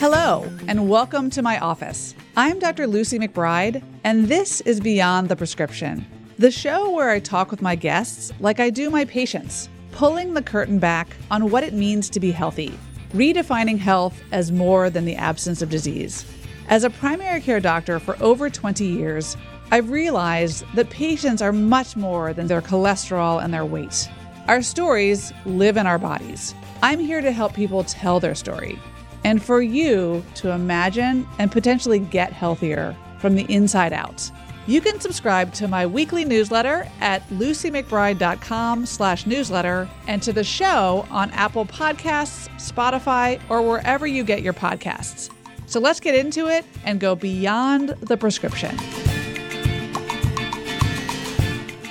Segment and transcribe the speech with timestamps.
[0.00, 2.14] Hello, and welcome to my office.
[2.34, 2.86] I'm Dr.
[2.86, 6.06] Lucy McBride, and this is Beyond the Prescription,
[6.38, 10.40] the show where I talk with my guests like I do my patients, pulling the
[10.40, 12.72] curtain back on what it means to be healthy,
[13.12, 16.24] redefining health as more than the absence of disease.
[16.68, 19.36] As a primary care doctor for over 20 years,
[19.70, 24.08] I've realized that patients are much more than their cholesterol and their weight.
[24.48, 26.54] Our stories live in our bodies.
[26.82, 28.78] I'm here to help people tell their story
[29.24, 34.30] and for you to imagine and potentially get healthier from the inside out.
[34.66, 41.06] You can subscribe to my weekly newsletter at lucymcbride.com slash newsletter and to the show
[41.10, 45.30] on Apple Podcasts, Spotify, or wherever you get your podcasts.
[45.66, 48.76] So let's get into it and go beyond the prescription.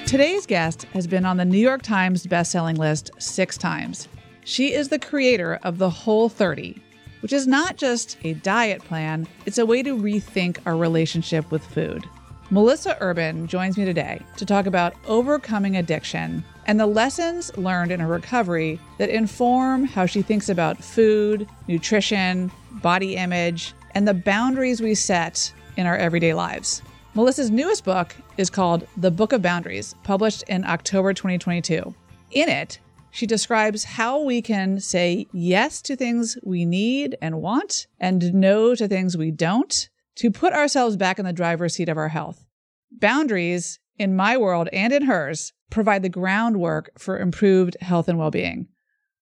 [0.06, 4.08] Today's guest has been on the New York Times bestselling list six times.
[4.44, 6.82] She is the creator of the Whole 30,
[7.22, 11.66] which is not just a diet plan, it's a way to rethink our relationship with
[11.66, 12.08] food.
[12.52, 18.00] Melissa Urban joins me today to talk about overcoming addiction and the lessons learned in
[18.00, 24.82] her recovery that inform how she thinks about food, nutrition, body image, and the boundaries
[24.82, 26.82] we set in our everyday lives.
[27.16, 31.94] Melissa's newest book is called The Book of Boundaries, published in October 2022.
[32.32, 32.80] In it,
[33.12, 38.76] she describes how we can say yes to things we need and want and no
[38.76, 42.46] to things we don't to put ourselves back in the driver's seat of our health.
[42.92, 48.32] Boundaries, in my world and in hers, provide the groundwork for improved health and well
[48.32, 48.68] being.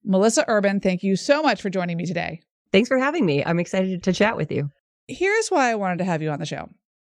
[0.03, 2.41] Melissa Urban, thank you so much for joining me today.
[2.71, 3.43] Thanks for having me.
[3.45, 4.69] I'm excited to chat with you.
[5.07, 6.69] Here's why I wanted to have you on the show.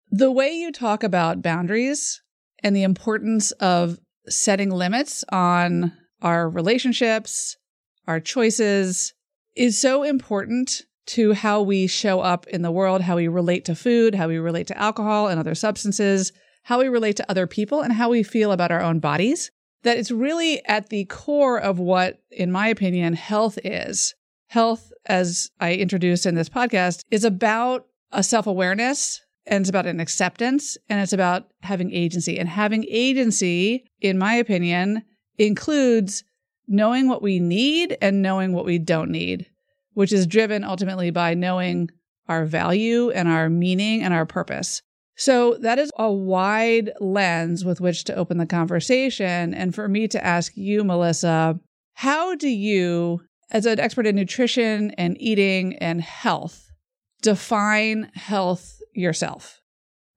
[0.09, 2.22] The way you talk about boundaries
[2.64, 7.58] and the importance of setting limits on our relationships,
[8.08, 9.14] our choices
[9.56, 13.76] is so important to how we show up in the world, how we relate to
[13.76, 16.32] food, how we relate to alcohol and other substances,
[16.64, 19.52] how we relate to other people, and how we feel about our own bodies.
[19.83, 24.16] That it's really at the core of what, in my opinion, health is.
[24.48, 29.86] Health, as I introduced in this podcast, is about a self awareness and it's about
[29.86, 32.38] an acceptance and it's about having agency.
[32.38, 35.04] And having agency, in my opinion,
[35.37, 36.23] includes
[36.67, 39.45] knowing what we need and knowing what we don't need,
[39.93, 41.89] which is driven ultimately by knowing
[42.27, 44.81] our value and our meaning and our purpose.
[45.15, 49.53] So that is a wide lens with which to open the conversation.
[49.53, 51.59] And for me to ask you, Melissa,
[51.93, 56.69] how do you, as an expert in nutrition and eating and health,
[57.23, 59.61] define health yourself?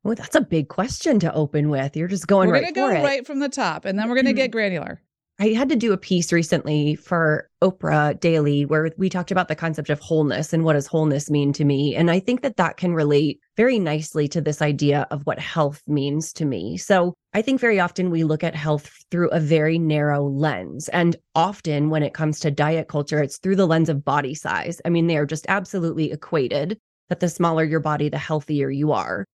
[0.03, 1.97] Well, that's a big question to open with.
[1.97, 4.31] You're just going we're right gonna go right from the top, and then we're gonna
[4.31, 4.37] mm-hmm.
[4.37, 5.01] get granular.
[5.43, 9.57] I had to do a piece recently for Oprah Daily where we talked about the
[9.57, 11.97] concept of wholeness and what does wholeness mean to me.
[11.97, 15.81] And I think that that can relate very nicely to this idea of what health
[15.87, 16.77] means to me.
[16.77, 20.91] So I think very often we look at health through a very narrow lens.
[20.91, 24.79] And often when it comes to diet culture, it's through the lens of body size.
[24.85, 28.93] I mean, they are just absolutely equated that the smaller your body, the healthier you
[28.93, 29.25] are.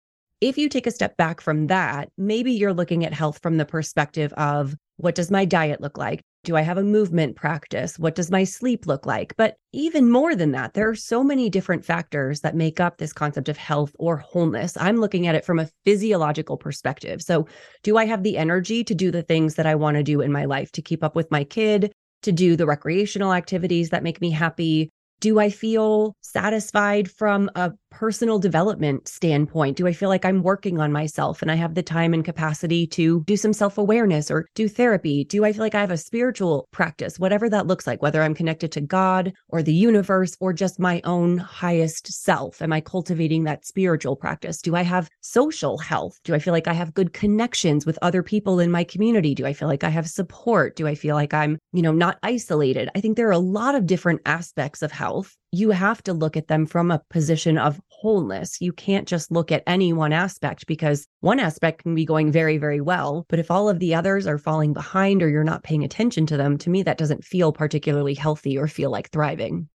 [0.41, 3.65] If you take a step back from that, maybe you're looking at health from the
[3.65, 6.23] perspective of what does my diet look like?
[6.45, 7.99] Do I have a movement practice?
[7.99, 9.37] What does my sleep look like?
[9.37, 13.13] But even more than that, there are so many different factors that make up this
[13.13, 14.77] concept of health or wholeness.
[14.79, 17.21] I'm looking at it from a physiological perspective.
[17.21, 17.47] So,
[17.83, 20.33] do I have the energy to do the things that I want to do in
[20.33, 21.93] my life, to keep up with my kid,
[22.23, 24.91] to do the recreational activities that make me happy?
[25.21, 29.79] Do I feel satisfied from a personal development standpoint?
[29.79, 32.87] Do I feel like I'm working on myself and I have the time and capacity
[32.89, 35.25] to do some self awareness or do therapy?
[35.25, 38.35] Do I feel like I have a spiritual practice, whatever that looks like, whether I'm
[38.35, 42.61] connected to God or the universe or just my own highest self?
[42.61, 44.61] Am I cultivating that spiritual practice?
[44.61, 46.21] Do I have social health?
[46.25, 49.35] Do I feel like I have good connections with other people in my community?
[49.35, 50.77] Do I feel like I have support?
[50.77, 52.91] Do I feel like I'm, you know, not isolated?
[52.95, 55.06] I think there are a lot of different aspects of health
[55.53, 58.61] you have to look at them from a position of wholeness.
[58.61, 62.59] You can't just look at any one aspect because one aspect can be going very,
[62.59, 63.25] very well.
[63.29, 66.37] But if all of the others are falling behind or you're not paying attention to
[66.37, 69.69] them, to me, that doesn't feel particularly healthy or feel like thriving.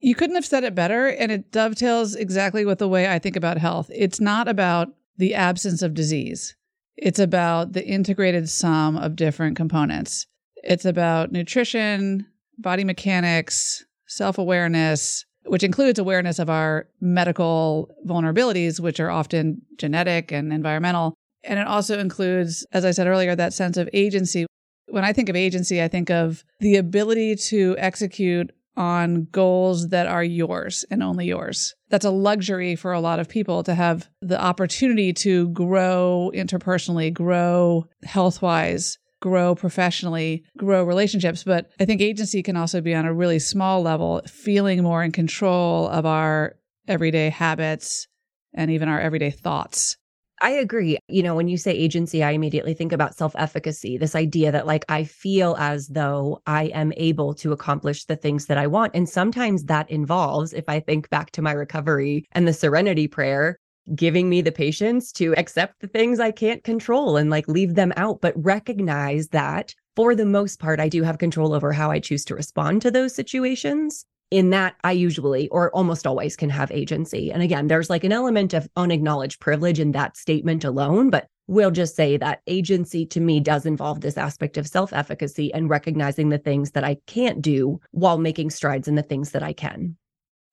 [0.00, 1.08] You couldn't have said it better.
[1.08, 3.90] And it dovetails exactly with the way I think about health.
[3.92, 6.56] It's not about the absence of disease,
[6.96, 10.26] it's about the integrated sum of different components.
[10.56, 12.26] It's about nutrition,
[12.58, 13.84] body mechanics,
[14.14, 21.14] self awareness, which includes awareness of our medical vulnerabilities, which are often genetic and environmental.
[21.42, 24.46] And it also includes, as I said earlier, that sense of agency.
[24.88, 30.06] When I think of agency, I think of the ability to execute on goals that
[30.06, 31.74] are yours and only yours.
[31.90, 37.12] That's a luxury for a lot of people to have the opportunity to grow interpersonally,
[37.12, 41.44] grow health wise, grow professionally, grow relationships.
[41.44, 45.12] But I think agency can also be on a really small level, feeling more in
[45.12, 46.56] control of our
[46.88, 48.06] everyday habits
[48.52, 49.96] and even our everyday thoughts.
[50.42, 50.98] I agree.
[51.08, 54.66] You know, when you say agency, I immediately think about self efficacy, this idea that
[54.66, 58.94] like I feel as though I am able to accomplish the things that I want.
[58.94, 63.56] And sometimes that involves, if I think back to my recovery and the serenity prayer,
[63.94, 67.92] giving me the patience to accept the things I can't control and like leave them
[67.96, 72.00] out, but recognize that for the most part, I do have control over how I
[72.00, 76.72] choose to respond to those situations in that I usually or almost always can have
[76.72, 77.30] agency.
[77.30, 81.70] And again, there's like an element of unacknowledged privilege in that statement alone, but we'll
[81.70, 86.30] just say that agency to me does involve this aspect of self efficacy and recognizing
[86.30, 89.96] the things that I can't do while making strides in the things that I can.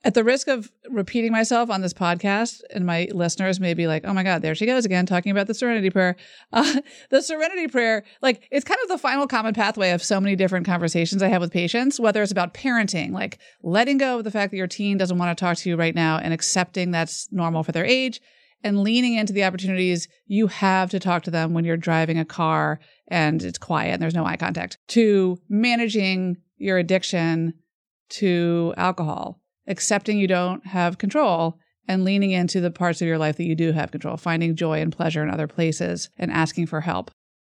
[0.04, 4.04] At the risk of repeating myself on this podcast, and my listeners may be like,
[4.04, 6.16] oh my God, there she goes again, talking about the serenity prayer.
[6.54, 10.36] Uh, the serenity prayer, like, it's kind of the final common pathway of so many
[10.36, 14.32] different conversations I have with patients, whether it's about parenting, like letting go of the
[14.32, 17.32] fact that your teen doesn't want to talk to you right now and accepting that's
[17.32, 18.20] normal for their age,
[18.64, 22.26] and leaning into the opportunities you have to talk to them when you're driving a
[22.26, 27.54] car and it's quiet and there's no eye contact, to managing your addiction
[28.10, 33.38] to alcohol accepting you don't have control and leaning into the parts of your life
[33.38, 36.82] that you do have control, finding joy and pleasure in other places and asking for
[36.82, 37.12] help.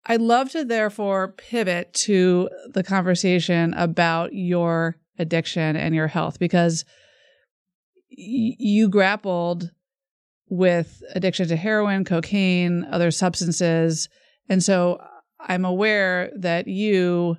[0.06, 6.84] I'd love to therefore pivot to the conversation about your addiction and your health because
[8.10, 9.70] y- you grappled
[10.48, 14.08] with addiction to heroin, cocaine, other substances.
[14.48, 15.00] And so
[15.40, 17.36] I'm aware that you,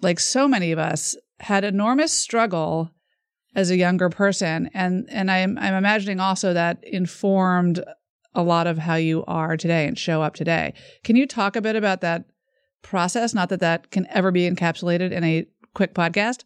[0.00, 2.90] like so many of us, had enormous struggle
[3.58, 7.82] as a younger person and and I'm I'm imagining also that informed
[8.32, 10.74] a lot of how you are today and show up today.
[11.02, 12.26] Can you talk a bit about that
[12.82, 13.34] process?
[13.34, 15.44] Not that that can ever be encapsulated in a
[15.74, 16.44] quick podcast.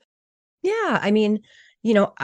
[0.62, 1.40] Yeah, I mean,
[1.82, 2.14] you know,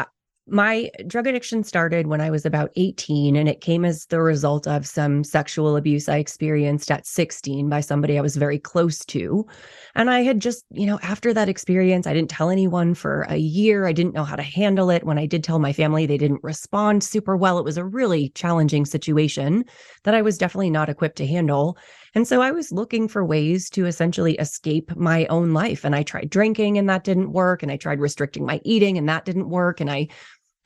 [0.51, 4.67] my drug addiction started when I was about 18, and it came as the result
[4.67, 9.47] of some sexual abuse I experienced at 16 by somebody I was very close to.
[9.95, 13.37] And I had just, you know, after that experience, I didn't tell anyone for a
[13.37, 13.87] year.
[13.87, 15.05] I didn't know how to handle it.
[15.05, 17.59] When I did tell my family, they didn't respond super well.
[17.59, 19.65] It was a really challenging situation
[20.05, 21.77] that I was definitely not equipped to handle.
[22.15, 25.85] And so I was looking for ways to essentially escape my own life.
[25.85, 27.63] And I tried drinking and that didn't work.
[27.63, 29.81] And I tried restricting my eating and that didn't work.
[29.81, 30.09] And I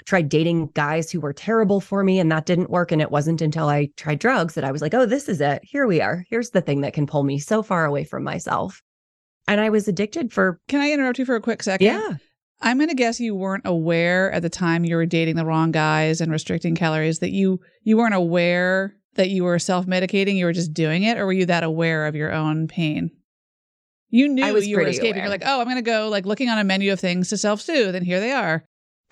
[0.04, 2.93] tried dating guys who were terrible for me and that didn't work.
[2.93, 5.62] And it wasn't until I tried drugs that I was like, oh, this is it.
[5.62, 6.25] Here we are.
[6.28, 8.82] Here's the thing that can pull me so far away from myself.
[9.49, 10.60] And I was addicted for.
[10.69, 11.87] Can I interrupt you for a quick second?
[11.87, 12.14] Yeah.
[12.60, 15.72] I'm going to guess you weren't aware at the time you were dating the wrong
[15.72, 20.52] guys and restricting calories that you you weren't aware that you were self-medicating, you were
[20.52, 23.10] just doing it or were you that aware of your own pain?
[24.10, 25.12] You knew you were escaping.
[25.12, 25.25] Aware.
[25.25, 27.37] You're like, "Oh, I'm going to go like looking on a menu of things to
[27.37, 28.62] self-soothe and here they are."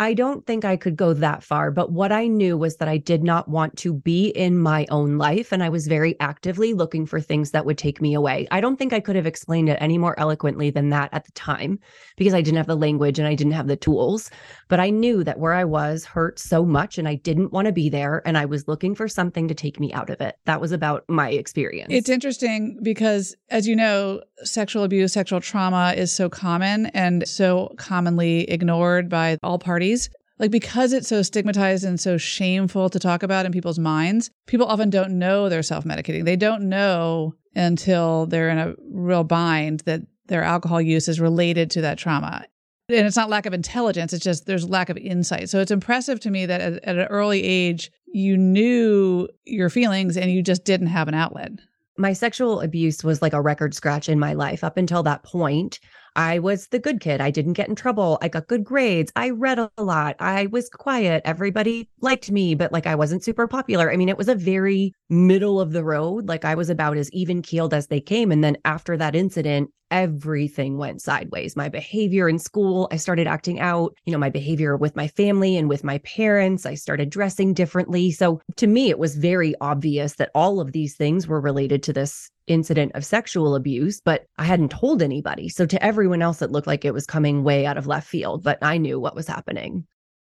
[0.00, 2.96] I don't think I could go that far, but what I knew was that I
[2.96, 5.52] did not want to be in my own life.
[5.52, 8.48] And I was very actively looking for things that would take me away.
[8.50, 11.32] I don't think I could have explained it any more eloquently than that at the
[11.32, 11.78] time
[12.16, 14.30] because I didn't have the language and I didn't have the tools.
[14.68, 17.72] But I knew that where I was hurt so much and I didn't want to
[17.72, 18.22] be there.
[18.24, 20.36] And I was looking for something to take me out of it.
[20.46, 21.92] That was about my experience.
[21.92, 27.74] It's interesting because, as you know, sexual abuse, sexual trauma is so common and so
[27.76, 33.22] commonly ignored by all parties like because it's so stigmatized and so shameful to talk
[33.22, 36.24] about in people's minds, people often don't know they're self medicating.
[36.24, 41.70] They don't know until they're in a real bind that their alcohol use is related
[41.72, 42.46] to that trauma.
[42.88, 45.50] And it's not lack of intelligence, it's just there's lack of insight.
[45.50, 50.16] So it's impressive to me that at, at an early age, you knew your feelings
[50.16, 51.52] and you just didn't have an outlet.
[52.00, 55.80] My sexual abuse was like a record scratch in my life up until that point.
[56.16, 57.20] I was the good kid.
[57.20, 58.18] I didn't get in trouble.
[58.22, 59.12] I got good grades.
[59.16, 60.16] I read a lot.
[60.18, 61.22] I was quiet.
[61.24, 63.90] Everybody liked me, but like I wasn't super popular.
[63.90, 66.28] I mean, it was a very middle of the road.
[66.28, 68.32] Like I was about as even keeled as they came.
[68.32, 71.56] And then after that incident, everything went sideways.
[71.56, 75.56] My behavior in school, I started acting out, you know, my behavior with my family
[75.56, 76.64] and with my parents.
[76.64, 78.12] I started dressing differently.
[78.12, 81.92] So to me, it was very obvious that all of these things were related to
[81.92, 85.48] this incident of sexual abuse, but I hadn't told anybody.
[85.48, 88.42] So to everyone else, it looked like it was coming way out of left field,
[88.42, 89.86] but I knew what was happening.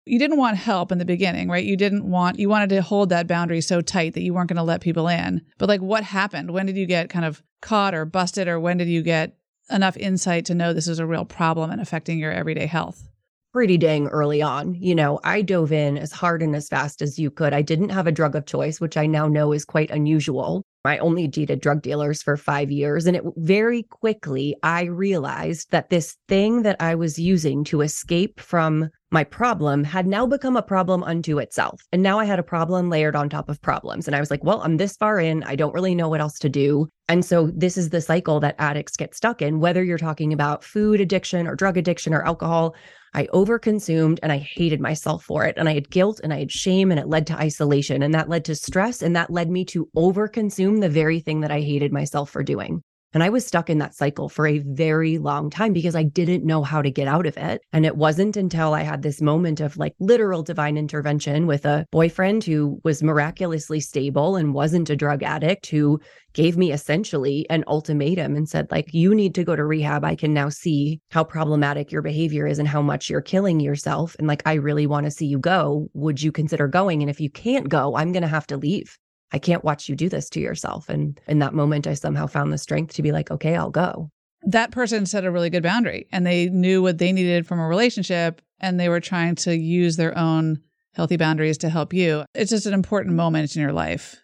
[0.07, 1.65] You didn't want help in the beginning, right?
[1.65, 4.57] You didn't want, you wanted to hold that boundary so tight that you weren't going
[4.57, 5.43] to let people in.
[5.59, 6.51] But like, what happened?
[6.51, 9.37] When did you get kind of caught or busted, or when did you get
[9.69, 13.11] enough insight to know this is a real problem and affecting your everyday health?
[13.53, 14.75] pretty dang early on.
[14.75, 17.53] You know, I dove in as hard and as fast as you could.
[17.53, 20.63] I didn't have a drug of choice, which I now know is quite unusual.
[20.85, 23.07] I only dated drug dealers for five years.
[23.07, 28.41] And it very quickly, I realized that this thing that I was using to escape
[28.41, 31.83] from my problem had now become a problem unto itself.
[31.93, 34.07] And now I had a problem layered on top of problems.
[34.07, 35.43] And I was like, well, I'm this far in.
[35.43, 36.89] I don't really know what else to do.
[37.09, 40.63] And so this is the cycle that addicts get stuck in, whether you're talking about
[40.63, 42.77] food addiction or drug addiction or alcohol.
[43.13, 45.57] I overconsumed and I hated myself for it.
[45.57, 48.29] And I had guilt and I had shame and it led to isolation and that
[48.29, 51.93] led to stress and that led me to overconsume the very thing that I hated
[51.93, 52.83] myself for doing.
[53.13, 56.45] And I was stuck in that cycle for a very long time because I didn't
[56.45, 57.61] know how to get out of it.
[57.73, 61.87] And it wasn't until I had this moment of like literal divine intervention with a
[61.91, 65.99] boyfriend who was miraculously stable and wasn't a drug addict who
[66.35, 70.05] gave me essentially an ultimatum and said like you need to go to rehab.
[70.05, 74.15] I can now see how problematic your behavior is and how much you're killing yourself.
[74.21, 75.89] And like i really want to see you go.
[75.95, 77.03] Would you consider going?
[77.03, 78.97] And if you can't go i'm going to have to leave
[79.33, 80.89] I can't watch you do this to yourself.
[80.89, 84.11] And in that moment, I somehow found the strength to be like, okay, I'll go.
[84.43, 87.69] That person set a really good boundary and they knew what they needed from a
[87.69, 90.61] relationship and they were trying to use their own
[90.95, 92.25] healthy boundaries to help you.
[92.35, 94.21] It's just an important moment in your life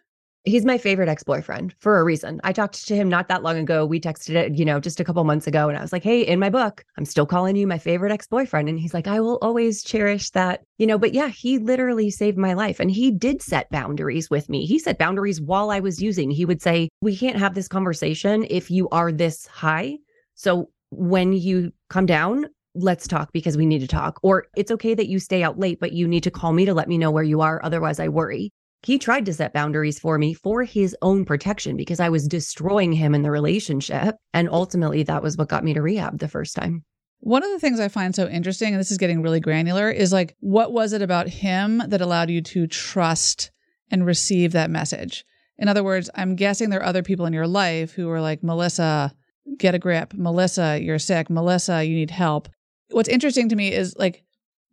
[0.47, 2.41] he's my favorite ex-boyfriend for a reason.
[2.45, 3.85] I talked to him not that long ago.
[3.85, 6.23] We texted it, you know, just a couple months ago and I was like, "Hey,
[6.23, 9.39] in my book, I'm still calling you my favorite ex-boyfriend." And he's like, "I will
[9.43, 13.43] always cherish that." You know, but yeah, he literally saved my life and he did
[13.43, 14.65] set boundaries with me.
[14.65, 16.31] He set boundaries while I was using.
[16.31, 19.99] He would say, "We can't have this conversation if you are this high."
[20.35, 24.21] So when you come down, let's talk because we need to talk.
[24.23, 26.75] Or it's okay that you stay out late, but you need to call me to
[26.75, 27.61] let me know where you are.
[27.65, 28.53] Otherwise, I worry
[28.87, 32.93] he tried to set boundaries for me for his own protection because I was destroying
[32.93, 34.15] him in the relationship.
[34.33, 36.85] And ultimately, that was what got me to rehab the first time.
[37.19, 40.13] One of the things I find so interesting, and this is getting really granular, is
[40.13, 43.51] like, what was it about him that allowed you to trust
[43.91, 45.25] and receive that message?
[45.59, 48.45] In other words, I'm guessing there are other people in your life who are like,
[48.45, 49.13] Melissa,
[49.59, 50.15] get a grip.
[50.15, 51.29] Melissa, you're sick.
[51.29, 52.49] Melissa, you need help.
[52.91, 54.23] What's interesting to me is like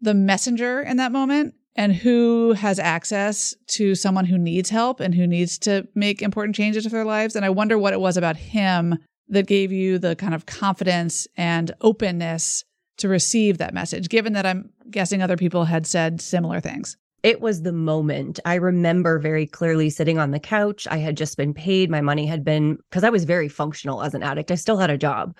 [0.01, 5.15] the messenger in that moment and who has access to someone who needs help and
[5.15, 7.35] who needs to make important changes to their lives.
[7.35, 8.97] And I wonder what it was about him
[9.29, 12.63] that gave you the kind of confidence and openness
[12.97, 16.95] to receive that message, given that I'm guessing other people had said similar things.
[17.23, 18.39] It was the moment.
[18.45, 20.87] I remember very clearly sitting on the couch.
[20.91, 21.89] I had just been paid.
[21.89, 24.89] My money had been, because I was very functional as an addict, I still had
[24.89, 25.35] a job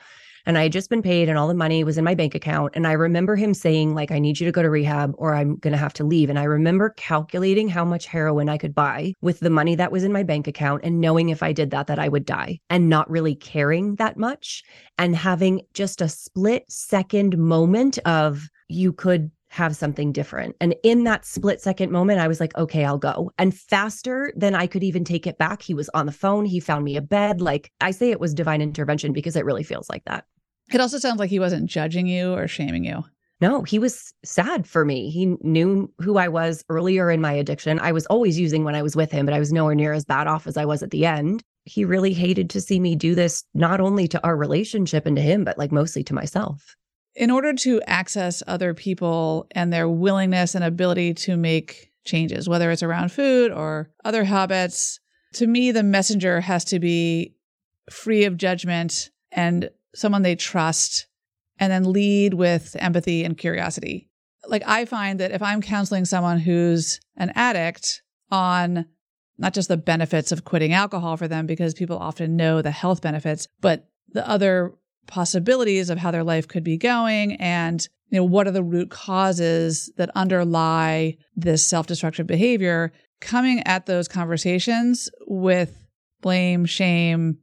[0.45, 2.73] and I had just been paid and all the money was in my bank account.
[2.75, 5.55] And I remember him saying, like, I need you to go to rehab or I'm
[5.57, 6.29] going to have to leave.
[6.29, 10.03] And I remember calculating how much heroin I could buy with the money that was
[10.03, 12.89] in my bank account and knowing if I did that, that I would die and
[12.89, 14.63] not really caring that much
[14.97, 20.55] and having just a split second moment of you could have something different.
[20.59, 23.31] And in that split second moment, I was like, okay, I'll go.
[23.37, 26.45] And faster than I could even take it back, he was on the phone.
[26.45, 27.39] He found me a bed.
[27.39, 30.25] Like I say, it was divine intervention because it really feels like that.
[30.71, 33.03] It also sounds like he wasn't judging you or shaming you.
[33.41, 35.09] No, he was sad for me.
[35.09, 37.79] He knew who I was earlier in my addiction.
[37.79, 40.05] I was always using when I was with him, but I was nowhere near as
[40.05, 41.43] bad off as I was at the end.
[41.65, 45.21] He really hated to see me do this, not only to our relationship and to
[45.21, 46.75] him, but like mostly to myself
[47.15, 52.71] in order to access other people and their willingness and ability to make changes, whether
[52.71, 54.99] it's around food or other habits,
[55.33, 57.33] to me, the messenger has to be
[57.89, 61.07] free of judgment and someone they trust,
[61.59, 64.09] and then lead with empathy and curiosity.
[64.47, 68.85] Like, I find that if I'm counseling someone who's an addict on
[69.37, 73.01] not just the benefits of quitting alcohol for them, because people often know the health
[73.01, 74.73] benefits, but the other
[75.07, 78.89] possibilities of how their life could be going and you know what are the root
[78.89, 85.85] causes that underlie this self-destructive behavior coming at those conversations with
[86.21, 87.37] blame shame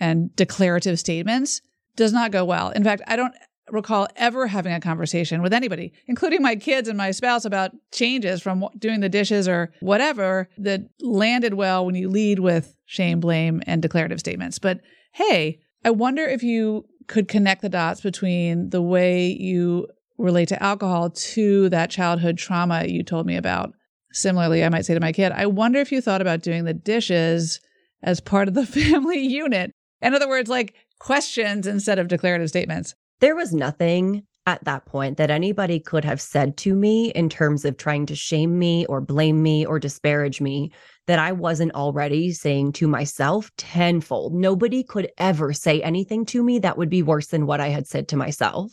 [0.00, 1.60] and declarative statements
[1.96, 3.34] does not go well in fact i don't
[3.70, 8.42] recall ever having a conversation with anybody including my kids and my spouse about changes
[8.42, 13.62] from doing the dishes or whatever that landed well when you lead with shame blame
[13.66, 14.80] and declarative statements but
[15.12, 19.86] hey I wonder if you could connect the dots between the way you
[20.16, 23.72] relate to alcohol to that childhood trauma you told me about.
[24.12, 26.72] Similarly, I might say to my kid, I wonder if you thought about doing the
[26.72, 27.60] dishes
[28.02, 29.72] as part of the family unit.
[30.00, 30.74] In other words, like
[31.04, 32.94] questions instead of declarative statements.
[33.20, 37.66] There was nothing at that point that anybody could have said to me in terms
[37.66, 40.72] of trying to shame me or blame me or disparage me
[41.06, 44.34] that I wasn't already saying to myself tenfold.
[44.34, 47.86] Nobody could ever say anything to me that would be worse than what I had
[47.86, 48.72] said to myself.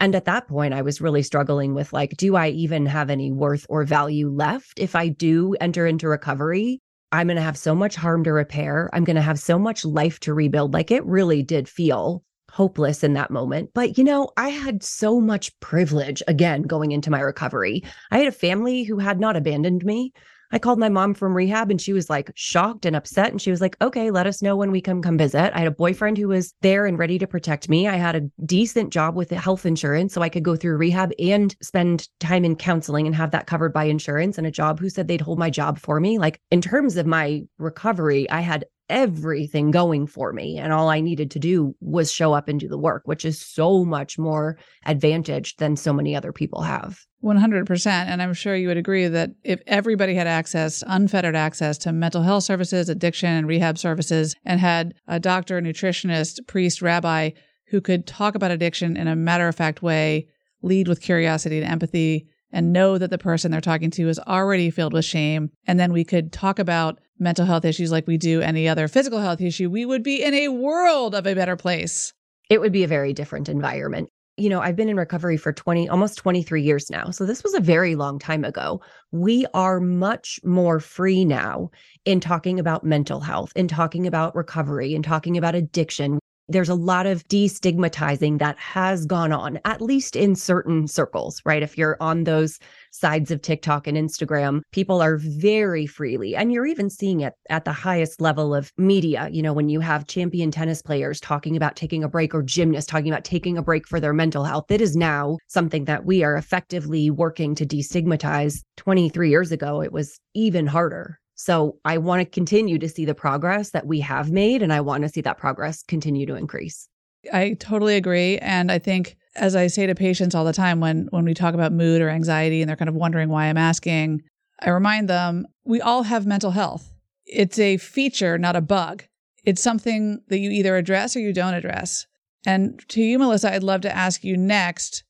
[0.00, 3.30] And at that point, I was really struggling with like, do I even have any
[3.30, 6.80] worth or value left if I do enter into recovery?
[7.16, 8.90] I'm going to have so much harm to repair.
[8.92, 10.74] I'm going to have so much life to rebuild.
[10.74, 13.70] Like it really did feel hopeless in that moment.
[13.74, 17.84] But, you know, I had so much privilege again going into my recovery.
[18.10, 20.12] I had a family who had not abandoned me.
[20.52, 23.30] I called my mom from rehab and she was like shocked and upset.
[23.30, 25.54] And she was like, okay, let us know when we come come visit.
[25.54, 27.88] I had a boyfriend who was there and ready to protect me.
[27.88, 31.54] I had a decent job with health insurance so I could go through rehab and
[31.62, 35.08] spend time in counseling and have that covered by insurance and a job who said
[35.08, 36.18] they'd hold my job for me.
[36.18, 40.58] Like in terms of my recovery, I had everything going for me.
[40.58, 43.40] And all I needed to do was show up and do the work, which is
[43.40, 47.00] so much more advantage than so many other people have.
[47.24, 47.86] 100%.
[47.86, 52.22] And I'm sure you would agree that if everybody had access, unfettered access to mental
[52.22, 57.30] health services, addiction, and rehab services, and had a doctor, nutritionist, priest, rabbi
[57.70, 60.28] who could talk about addiction in a matter of fact way,
[60.62, 64.70] lead with curiosity and empathy, and know that the person they're talking to is already
[64.70, 65.50] filled with shame.
[65.66, 69.20] And then we could talk about mental health issues like we do any other physical
[69.20, 69.70] health issue.
[69.70, 72.12] We would be in a world of a better place.
[72.50, 74.08] It would be a very different environment.
[74.36, 77.10] You know, I've been in recovery for 20, almost 23 years now.
[77.10, 78.82] So this was a very long time ago.
[79.10, 81.70] We are much more free now
[82.04, 86.18] in talking about mental health, in talking about recovery, in talking about addiction
[86.48, 91.62] there's a lot of destigmatizing that has gone on, at least in certain circles, right?
[91.62, 92.58] If you're on those
[92.92, 97.64] sides of TikTok and Instagram, people are very freely, and you're even seeing it at
[97.64, 99.28] the highest level of media.
[99.32, 102.90] You know, when you have champion tennis players talking about taking a break or gymnasts
[102.90, 106.22] talking about taking a break for their mental health, it is now something that we
[106.22, 108.62] are effectively working to destigmatize.
[108.76, 113.14] 23 years ago, it was even harder so I want to continue to see the
[113.14, 116.88] progress that we have made, and I want to see that progress continue to increase.
[117.32, 118.38] I totally agree.
[118.38, 121.54] And I think, as I say to patients all the time when, when we talk
[121.54, 124.22] about mood or anxiety and they're kind of wondering why I'm asking,
[124.60, 126.94] I remind them we all have mental health.
[127.26, 129.04] It's a feature, not a bug.
[129.44, 132.06] It's something that you either address or you don't address.
[132.46, 135.04] And to you, Melissa, I'd love to ask you next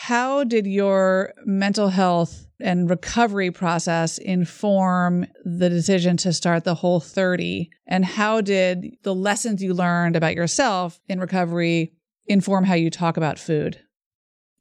[0.00, 7.00] how did your mental health and recovery process inform the decision to start the whole
[7.00, 7.68] 30?
[7.88, 11.94] And how did the lessons you learned about yourself in recovery
[12.26, 13.80] inform how you talk about food?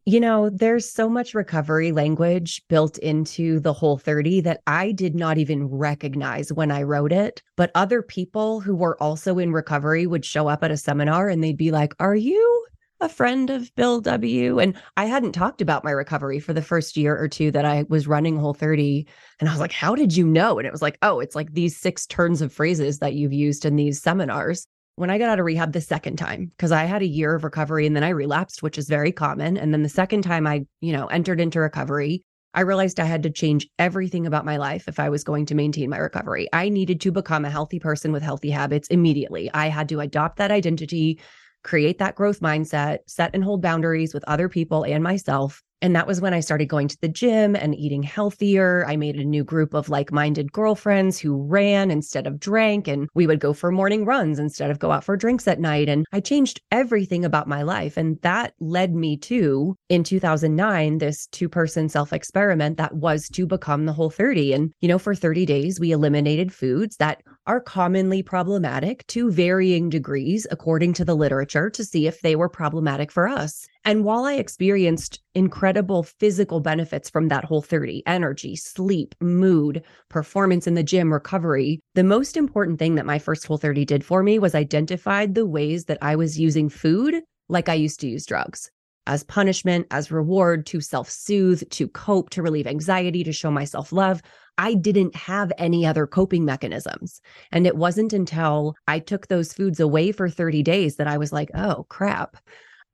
[0.05, 5.13] You know, there's so much recovery language built into the whole 30 that I did
[5.13, 7.43] not even recognize when I wrote it.
[7.55, 11.43] But other people who were also in recovery would show up at a seminar and
[11.43, 12.65] they'd be like, Are you
[12.99, 14.59] a friend of Bill W.
[14.59, 17.85] And I hadn't talked about my recovery for the first year or two that I
[17.89, 19.07] was running Whole 30.
[19.39, 20.57] And I was like, How did you know?
[20.57, 23.65] And it was like, Oh, it's like these six turns of phrases that you've used
[23.65, 24.65] in these seminars.
[24.95, 27.43] When I got out of rehab the second time, because I had a year of
[27.43, 29.55] recovery and then I relapsed, which is very common.
[29.55, 32.23] And then the second time I, you know, entered into recovery,
[32.55, 35.55] I realized I had to change everything about my life if I was going to
[35.55, 36.47] maintain my recovery.
[36.51, 39.51] I needed to become a healthy person with healthy habits immediately.
[39.53, 41.19] I had to adopt that identity
[41.67, 46.07] create that growth mindset, set and hold boundaries with other people and myself, and that
[46.07, 48.83] was when I started going to the gym and eating healthier.
[48.87, 52.87] I made a new group of like minded girlfriends who ran instead of drank.
[52.87, 55.87] And we would go for morning runs instead of go out for drinks at night.
[55.87, 57.95] And I changed everything about my life.
[57.95, 63.45] And that led me to, in 2009, this two person self experiment that was to
[63.45, 64.53] become the whole 30.
[64.53, 69.89] And, you know, for 30 days, we eliminated foods that are commonly problematic to varying
[69.89, 73.65] degrees according to the literature to see if they were problematic for us.
[73.85, 80.67] And while I experienced incredible physical benefits from that whole 30 energy, sleep, mood, performance
[80.67, 84.21] in the gym, recovery the most important thing that my first whole 30 did for
[84.21, 87.15] me was identified the ways that I was using food
[87.49, 88.69] like I used to use drugs
[89.07, 93.91] as punishment, as reward, to self soothe, to cope, to relieve anxiety, to show myself
[93.91, 94.21] love.
[94.59, 97.21] I didn't have any other coping mechanisms.
[97.51, 101.31] And it wasn't until I took those foods away for 30 days that I was
[101.31, 102.37] like, oh crap,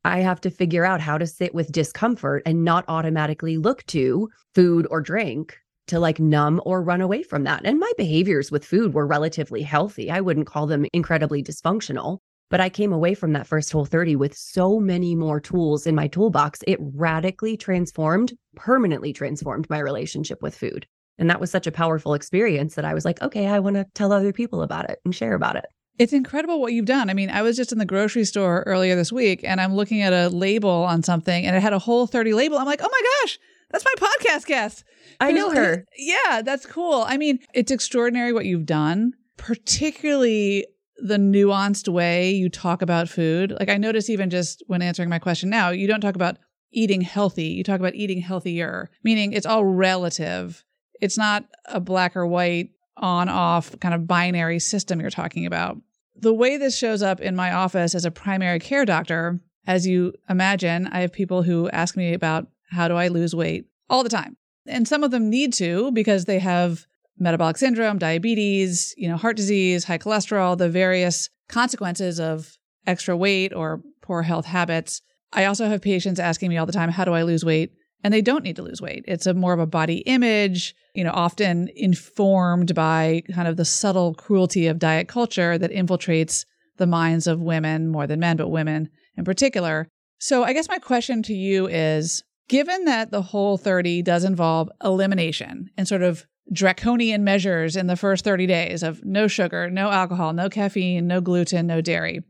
[0.06, 4.30] I have to figure out how to sit with discomfort and not automatically look to
[4.54, 7.66] food or drink to like numb or run away from that.
[7.66, 10.12] And my behaviors with food were relatively healthy.
[10.12, 12.20] I wouldn't call them incredibly dysfunctional,
[12.54, 15.96] but I came away from that first whole 30 with so many more tools in
[15.96, 16.60] my toolbox.
[16.68, 20.86] It radically transformed, permanently transformed my relationship with food.
[21.18, 23.88] And that was such a powerful experience that I was like, okay, I want to
[23.96, 25.66] tell other people about it and share about it.
[25.98, 27.10] It's incredible what you've done.
[27.10, 30.04] I mean, I was just in the grocery store earlier this week and I'm looking
[30.04, 32.60] at a label on something and it had a whole 30 label.
[32.60, 33.40] I'm like, oh my gosh,
[33.72, 34.84] that's my podcast guest.
[35.20, 35.86] I know her.
[35.98, 37.04] Yeah, that's cool.
[37.08, 40.68] I mean, it's extraordinary what you've done, particularly
[41.04, 43.54] the nuanced way you talk about food.
[43.60, 46.38] Like I notice even just when answering my question now, you don't talk about
[46.72, 47.48] eating healthy.
[47.48, 50.64] You talk about eating healthier, meaning it's all relative.
[51.02, 55.78] It's not a black or white, on off kind of binary system you're talking about.
[56.16, 60.14] The way this shows up in my office as a primary care doctor, as you
[60.30, 64.10] imagine, I have people who ask me about how do I lose weight all the
[64.10, 64.38] time.
[64.68, 66.86] And some of them need to because they have
[67.18, 73.54] metabolic syndrome, diabetes, you know, heart disease, high cholesterol, the various consequences of extra weight
[73.54, 75.02] or poor health habits.
[75.32, 77.72] I also have patients asking me all the time, how do I lose weight?
[78.04, 79.06] And they don't need to lose weight.
[79.08, 83.66] It's a more of a body image, you know, often informed by kind of the
[83.66, 86.46] subtle cruelty of diet culture that infiltrates
[86.78, 89.88] the minds of women more than men, but women in particular.
[90.20, 94.70] So I guess my question to you is given that the whole 30 does involve
[94.84, 99.90] elimination and sort of draconian measures in the first 30 days of no sugar, no
[99.90, 102.22] alcohol, no caffeine, no gluten, no dairy,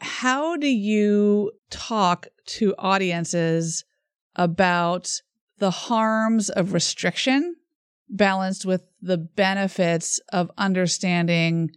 [0.00, 3.84] how do you talk to audiences
[4.34, 5.10] about
[5.58, 7.56] the harms of restriction
[8.08, 11.70] balanced with the benefits of understanding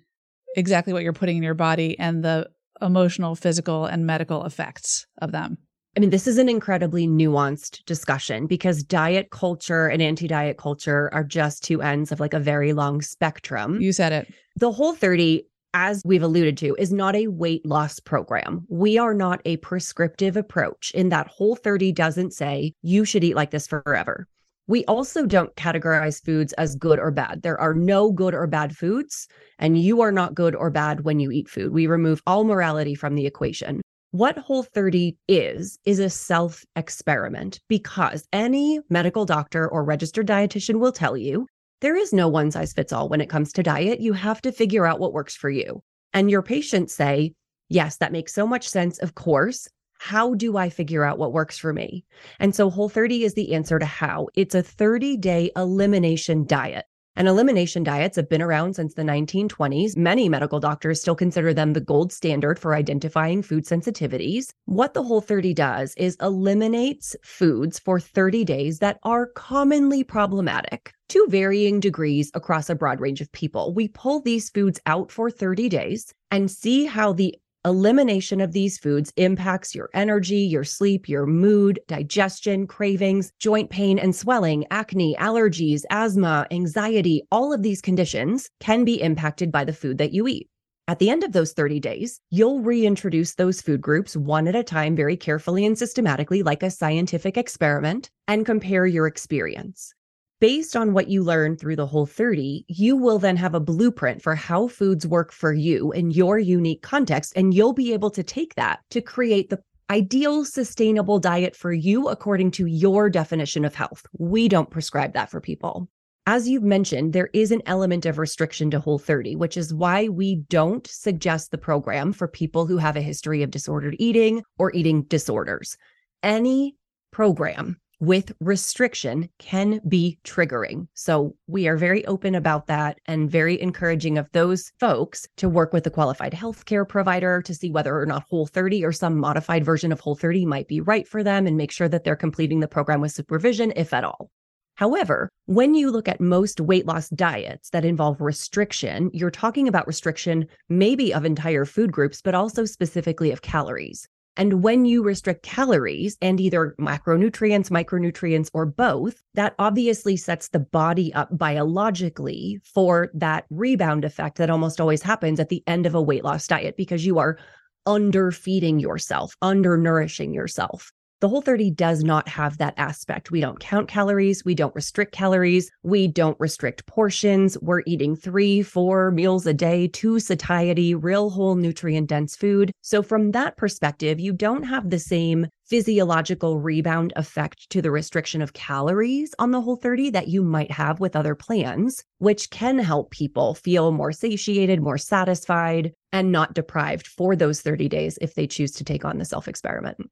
[0.56, 2.50] exactly what you're putting in your body and the
[2.82, 5.58] emotional, physical, and medical effects of them?
[5.98, 11.10] I mean, this is an incredibly nuanced discussion because diet culture and anti diet culture
[11.14, 13.82] are just two ends of like a very long spectrum.
[13.82, 14.34] You said it.
[14.56, 18.66] The whole 30 as we've alluded to, is not a weight loss program.
[18.70, 23.36] We are not a prescriptive approach in that Whole 30 doesn't say you should eat
[23.36, 24.28] like this forever.
[24.68, 27.42] We also don't categorize foods as good or bad.
[27.42, 31.20] There are no good or bad foods, and you are not good or bad when
[31.20, 31.72] you eat food.
[31.72, 33.82] We remove all morality from the equation.
[34.12, 40.80] What Whole 30 is, is a self experiment because any medical doctor or registered dietitian
[40.80, 41.46] will tell you
[41.82, 44.02] there is no one size fits all when it comes to diet.
[44.02, 45.84] You have to figure out what works for you.
[46.12, 47.34] And your patients say,
[47.68, 48.98] Yes, that makes so much sense.
[48.98, 49.68] Of course.
[50.00, 52.04] How do I figure out what works for me?
[52.40, 54.30] And so Whole 30 is the answer to how.
[54.34, 56.86] It's a 30 day elimination diet.
[57.20, 59.98] And elimination diets have been around since the 1920s.
[59.98, 64.54] Many medical doctors still consider them the gold standard for identifying food sensitivities.
[64.68, 70.94] What the Whole 30 does is eliminates foods for 30 days that are commonly problematic
[71.10, 73.74] to varying degrees across a broad range of people.
[73.74, 78.78] We pull these foods out for 30 days and see how the Elimination of these
[78.78, 85.14] foods impacts your energy, your sleep, your mood, digestion, cravings, joint pain and swelling, acne,
[85.20, 87.22] allergies, asthma, anxiety.
[87.34, 90.48] All of these conditions can be impacted by the food that you eat.
[90.88, 94.64] At the end of those 30 days, you'll reintroduce those food groups one at a
[94.64, 99.94] time, very carefully and systematically, like a scientific experiment, and compare your experience
[100.40, 104.22] based on what you learn through the whole 30, you will then have a blueprint
[104.22, 107.34] for how foods work for you in your unique context.
[107.36, 112.10] And you'll be able to take that to create the ideal sustainable diet for you
[112.10, 114.06] according to your definition of health.
[114.18, 115.90] We don't prescribe that for people.
[116.28, 120.10] As you've mentioned, there is an element of restriction to Whole 30, which is why
[120.10, 124.72] we don't suggest the program for people who have a history of disordered eating or
[124.76, 125.76] eating disorders.
[126.22, 126.76] Any
[127.12, 130.88] program with restriction can be triggering.
[130.94, 135.74] So we are very open about that and very encouraging of those folks to work
[135.74, 139.66] with a qualified healthcare provider to see whether or not Whole 30 or some modified
[139.66, 142.60] version of Whole 30 might be right for them and make sure that they're completing
[142.60, 144.30] the program with supervision, if at all.
[144.76, 149.88] However, when you look at most weight loss diets that involve restriction, you're talking about
[149.88, 154.08] restriction maybe of entire food groups, but also specifically of calories.
[154.40, 160.62] And when you restrict calories and either macronutrients, micronutrients, or both, that obviously sets the
[160.62, 165.94] body up biologically for that rebound effect that almost always happens at the end of
[165.94, 167.38] a weight loss diet because you are
[167.86, 170.94] underfeeding yourself, undernourishing yourself.
[171.22, 173.30] The Whole 30 does not have that aspect.
[173.30, 174.46] We don't count calories.
[174.46, 175.70] We don't restrict calories.
[175.84, 177.58] We don't restrict portions.
[177.62, 182.72] We're eating three, four meals a day, to satiety, real whole nutrient dense food.
[182.84, 188.42] So, from that perspective, you don't have the same physiological rebound effect to the restriction
[188.42, 192.80] of calories on the Whole 30 that you might have with other plans, which can
[192.80, 198.36] help people feel more satiated, more satisfied, and not deprived for those 30 days if
[198.36, 200.10] they choose to take on the self experiment.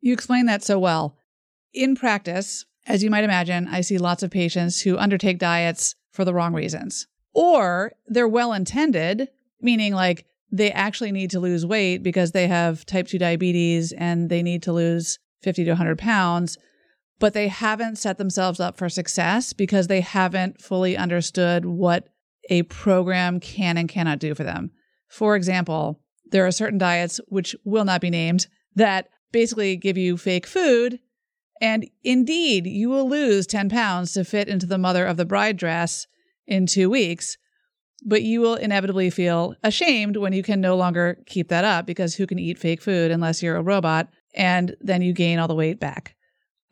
[0.00, 1.16] You explain that so well.
[1.72, 6.24] In practice, as you might imagine, I see lots of patients who undertake diets for
[6.24, 7.06] the wrong reasons.
[7.34, 9.28] Or they're well intended,
[9.60, 14.30] meaning like they actually need to lose weight because they have type 2 diabetes and
[14.30, 16.56] they need to lose 50 to 100 pounds,
[17.18, 22.08] but they haven't set themselves up for success because they haven't fully understood what
[22.50, 24.70] a program can and cannot do for them.
[25.08, 30.16] For example, there are certain diets, which will not be named, that basically give you
[30.16, 31.00] fake food
[31.60, 35.56] And indeed, you will lose 10 pounds to fit into the mother of the bride
[35.56, 36.06] dress
[36.46, 37.36] in two weeks,
[38.04, 42.14] but you will inevitably feel ashamed when you can no longer keep that up because
[42.14, 44.08] who can eat fake food unless you're a robot?
[44.34, 46.14] And then you gain all the weight back.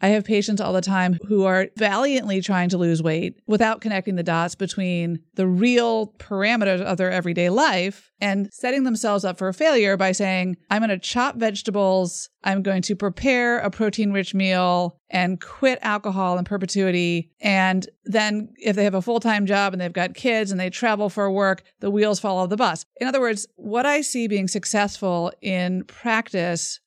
[0.00, 4.16] I have patients all the time who are valiantly trying to lose weight without connecting
[4.16, 9.50] the dots between the real parameters of their everyday life and setting themselves up for
[9.54, 12.28] failure by saying, I'm going to chop vegetables.
[12.44, 17.30] I'm going to prepare a protein rich meal and quit alcohol in perpetuity.
[17.40, 20.68] And then if they have a full time job and they've got kids and they
[20.68, 22.84] travel for work, the wheels fall off the bus.
[23.00, 26.80] In other words, what I see being successful in practice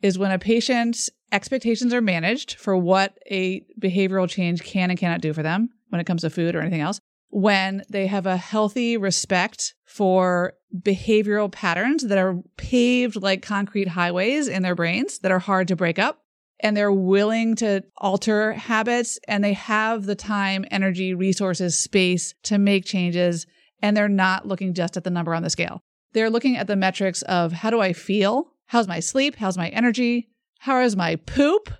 [0.00, 5.20] is when a patient expectations are managed for what a behavioral change can and cannot
[5.22, 7.00] do for them when it comes to food or anything else.
[7.30, 14.48] When they have a healthy respect for behavioral patterns that are paved like concrete highways
[14.48, 16.18] in their brains that are hard to break up.
[16.60, 22.56] And they're willing to alter habits and they have the time, energy, resources, space to
[22.56, 23.46] make changes.
[23.80, 25.80] And they're not looking just at the number on the scale.
[26.12, 28.52] They're looking at the metrics of how do I feel?
[28.66, 29.36] How's my sleep?
[29.36, 30.28] How's my energy?
[30.62, 31.70] How is my poop?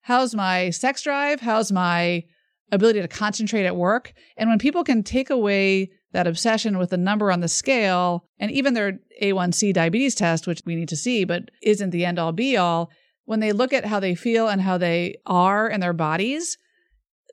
[0.00, 1.40] How's my sex drive?
[1.40, 2.24] How's my
[2.72, 4.12] ability to concentrate at work?
[4.36, 8.50] And when people can take away that obsession with the number on the scale and
[8.50, 12.32] even their A1C diabetes test, which we need to see, but isn't the end all
[12.32, 12.90] be all,
[13.26, 16.58] when they look at how they feel and how they are in their bodies,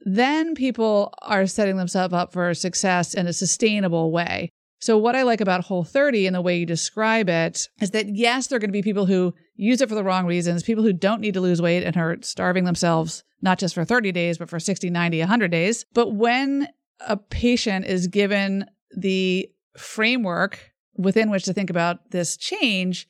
[0.02, 4.52] then people are setting themselves up for success in a sustainable way.
[4.82, 8.08] So, what I like about Whole 30 and the way you describe it is that,
[8.08, 10.84] yes, there are going to be people who use it for the wrong reasons, people
[10.84, 14.38] who don't need to lose weight and are starving themselves, not just for 30 days,
[14.38, 15.86] but for 60, 90, 100 days.
[15.94, 16.70] But when
[17.02, 18.66] a patient is given
[18.96, 23.08] the framework within which to think about this change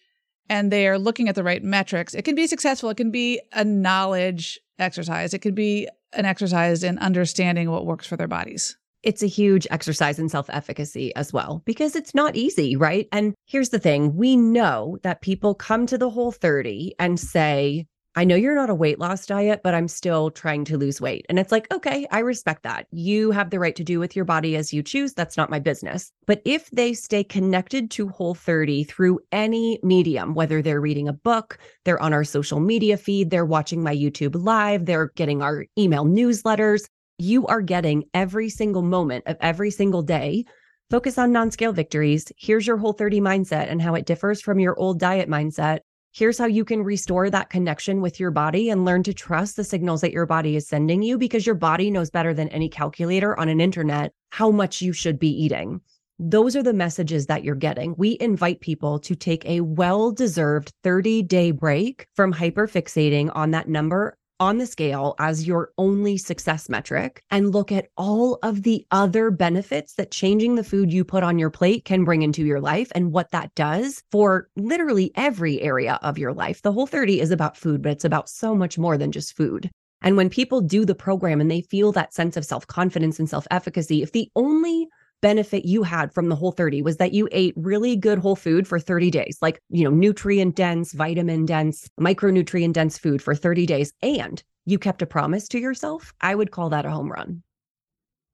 [0.49, 2.89] and they are looking at the right metrics, it can be successful.
[2.89, 8.07] It can be a knowledge exercise, it can be an exercise in understanding what works
[8.07, 12.35] for their bodies it's a huge exercise in self efficacy as well because it's not
[12.35, 13.07] easy, right?
[13.11, 17.85] And here's the thing we know that people come to the whole 30 and say,
[18.15, 21.25] I know you're not a weight loss diet, but I'm still trying to lose weight.
[21.29, 22.87] And it's like, okay, I respect that.
[22.91, 25.13] You have the right to do with your body as you choose.
[25.13, 26.11] That's not my business.
[26.25, 31.13] But if they stay connected to Whole 30 through any medium, whether they're reading a
[31.13, 35.65] book, they're on our social media feed, they're watching my YouTube live, they're getting our
[35.77, 36.85] email newsletters,
[37.19, 40.45] you are getting every single moment of every single day.
[40.89, 42.31] Focus on non scale victories.
[42.37, 45.79] Here's your whole 30 mindset and how it differs from your old diet mindset.
[46.13, 49.63] Here's how you can restore that connection with your body and learn to trust the
[49.63, 53.37] signals that your body is sending you because your body knows better than any calculator
[53.37, 55.81] on an internet how much you should be eating.
[56.17, 57.95] Those are the messages that you're getting.
[57.97, 63.67] We invite people to take a well deserved 30 day break from hyperfixating on that
[63.67, 68.85] number on the scale as your only success metric and look at all of the
[68.91, 72.59] other benefits that changing the food you put on your plate can bring into your
[72.61, 76.61] life and what that does for literally every area of your life.
[76.61, 79.69] The whole 30 is about food, but it's about so much more than just food.
[80.01, 83.29] And when people do the program and they feel that sense of self confidence and
[83.29, 84.87] self efficacy, if the only
[85.21, 88.67] benefit you had from the whole 30 was that you ate really good whole food
[88.67, 93.65] for 30 days, like, you know, nutrient dense, vitamin dense, micronutrient dense food for 30
[93.65, 97.43] days, and you kept a promise to yourself, I would call that a home run.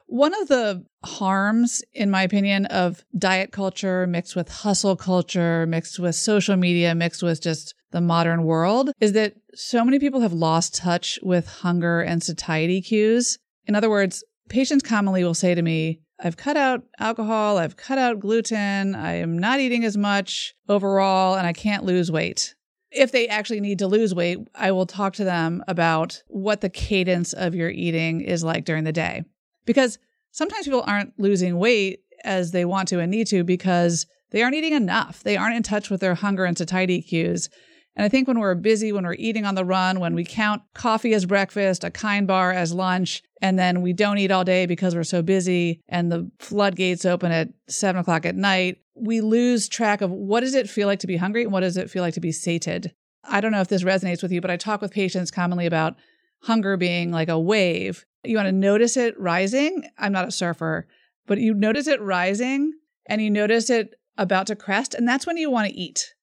[0.07, 5.99] One of the harms, in my opinion, of diet culture mixed with hustle culture, mixed
[5.99, 10.33] with social media, mixed with just the modern world is that so many people have
[10.33, 13.39] lost touch with hunger and satiety cues.
[13.65, 17.97] In other words, patients commonly will say to me, I've cut out alcohol, I've cut
[17.97, 22.55] out gluten, I am not eating as much overall, and I can't lose weight.
[22.91, 26.69] If they actually need to lose weight, I will talk to them about what the
[26.69, 29.23] cadence of your eating is like during the day.
[29.65, 29.97] Because
[30.31, 34.55] sometimes people aren't losing weight as they want to and need to because they aren't
[34.55, 35.23] eating enough.
[35.23, 37.49] They aren't in touch with their hunger and satiety cues.
[37.95, 40.63] And I think when we're busy, when we're eating on the run, when we count
[40.73, 44.65] coffee as breakfast, a kind bar as lunch, and then we don't eat all day
[44.65, 49.69] because we're so busy and the floodgates open at seven o'clock at night, we lose
[49.69, 52.01] track of what does it feel like to be hungry and what does it feel
[52.01, 52.93] like to be sated.
[53.23, 55.95] I don't know if this resonates with you, but I talk with patients commonly about
[56.41, 58.05] hunger being like a wave.
[58.23, 59.87] You want to notice it rising.
[59.97, 60.87] I'm not a surfer,
[61.27, 62.73] but you notice it rising
[63.05, 66.14] and you notice it about to crest, and that's when you want to eat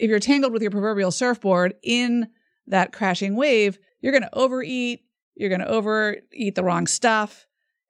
[0.00, 2.28] if you're tangled with your proverbial surfboard in
[2.66, 7.46] that crashing wave, you're going to overeat, you're going to overeat the wrong stuff,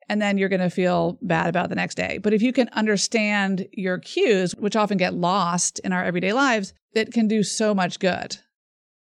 [0.08, 2.18] and then you're going to feel bad about the next day.
[2.18, 6.74] But if you can understand your cues, which often get lost in our everyday lives,
[6.92, 8.38] it can do so much good.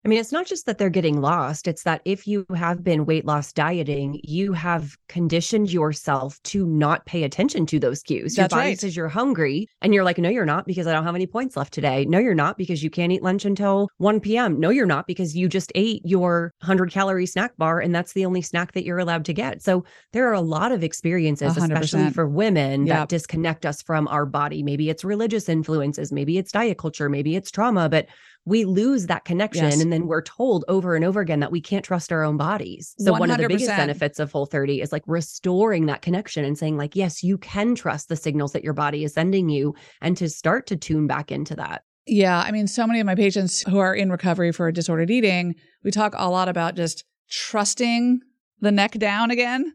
[0.06, 3.06] I mean, it's not just that they're getting lost, it's that if you have been
[3.06, 8.34] weight loss dieting, you have conditioned yourself to not pay attention to those cues.
[8.36, 8.80] That's Your body right.
[8.80, 11.58] says you're hungry, and you're like, no, you're not because I don't have any points
[11.58, 12.06] left today.
[12.06, 14.58] No, you're not because you can't eat lunch until 1 p.m.
[14.58, 18.26] No, you're not because you just ate your 100 calorie snack bar and that's the
[18.26, 19.62] only snack that you're allowed to get.
[19.62, 19.84] So
[20.14, 22.96] there are a lot of experiences, A hundred especially for women, Yep.
[22.96, 24.64] that disconnect us from our body.
[24.64, 28.08] Maybe it's religious influences, maybe it's diet culture, maybe it's trauma, but
[28.46, 29.82] we lose that connection Yes.
[29.82, 32.96] and then we're told over and over again that we can't trust our own bodies.
[32.98, 36.58] So one of the biggest benefits of Whole 30 is like restoring that connection and
[36.58, 40.18] saying like yes, you can trust the signals that your body is sending you and
[40.18, 41.84] to start to tune back into that.
[42.08, 42.40] Yeah.
[42.40, 45.56] I mean, so many of my patients who are in recovery for a disordered eating,
[45.84, 48.20] we talk a lot about just trusting
[48.62, 49.74] the neck down again.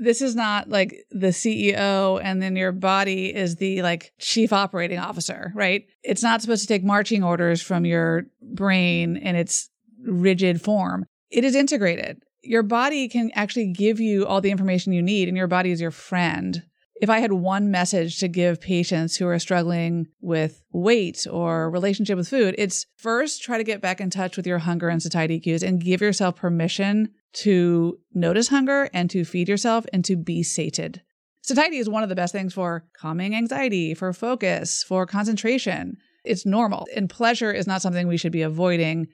[0.00, 4.98] This is not like the CEO and then your body is the like chief operating
[4.98, 5.84] officer, right?
[6.02, 9.70] It's not supposed to take marching orders from your brain in its
[10.04, 11.04] rigid form.
[11.30, 12.22] It is integrated.
[12.42, 15.80] Your body can actually give you all the information you need and your body is
[15.80, 16.62] your friend
[17.00, 22.16] if I had one message to give patients who are struggling with weight or relationship
[22.16, 25.40] with food, it's first try to get back in touch with your hunger and satiety
[25.40, 30.42] cues and give yourself permission to notice hunger and to feed yourself and to be
[30.42, 31.02] sated.
[31.42, 35.96] Satiety is one of the best things for calming anxiety, for focus, for concentration.
[36.24, 36.86] It's normal.
[36.94, 39.06] And pleasure is not something we should be avoiding,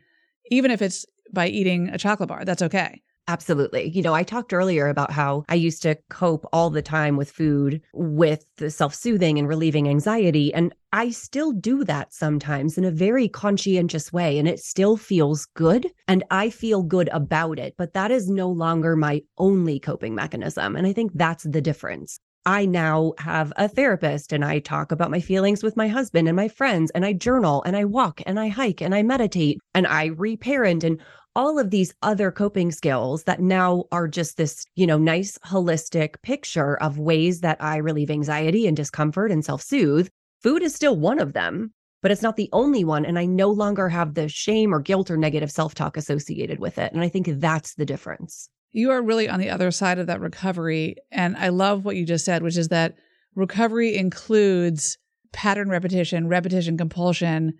[0.50, 2.44] even if it's by eating a chocolate bar.
[2.44, 3.02] That's okay.
[3.26, 3.88] Absolutely.
[3.88, 7.30] You know, I talked earlier about how I used to cope all the time with
[7.30, 12.90] food with the self-soothing and relieving anxiety and I still do that sometimes in a
[12.90, 17.94] very conscientious way and it still feels good and I feel good about it, but
[17.94, 22.20] that is no longer my only coping mechanism and I think that's the difference.
[22.46, 26.36] I now have a therapist and I talk about my feelings with my husband and
[26.36, 29.86] my friends and I journal and I walk and I hike and I meditate and
[29.86, 31.00] I reparent and
[31.34, 36.20] all of these other coping skills that now are just this, you know, nice holistic
[36.22, 40.08] picture of ways that I relieve anxiety and discomfort and self-soothe.
[40.42, 43.48] Food is still one of them, but it's not the only one and I no
[43.48, 46.92] longer have the shame or guilt or negative self-talk associated with it.
[46.92, 48.50] And I think that's the difference.
[48.74, 50.96] You are really on the other side of that recovery.
[51.12, 52.96] And I love what you just said, which is that
[53.36, 54.98] recovery includes
[55.32, 57.54] pattern repetition, repetition compulsion.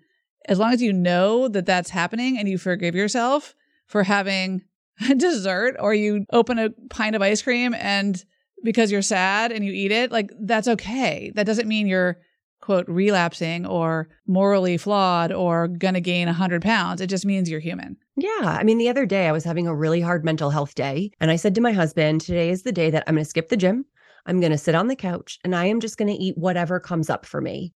[0.49, 3.55] As long as you know that that's happening and you forgive yourself
[3.87, 4.63] for having
[5.17, 8.21] dessert or you open a pint of ice cream and
[8.65, 11.31] because you're sad and you eat it, like that's okay.
[11.35, 12.19] That doesn't mean you're
[12.65, 16.99] quote relapsing or morally flawed or gonna gain 100 pounds.
[16.99, 17.95] It just means you're human.
[18.15, 18.41] Yeah.
[18.41, 21.11] I mean, the other day I was having a really hard mental health day.
[21.19, 23.55] And I said to my husband, today is the day that I'm to skip the
[23.55, 23.85] gym.
[24.25, 27.23] I'm to sit on the couch and I am just to eat whatever comes up
[27.27, 27.71] for me.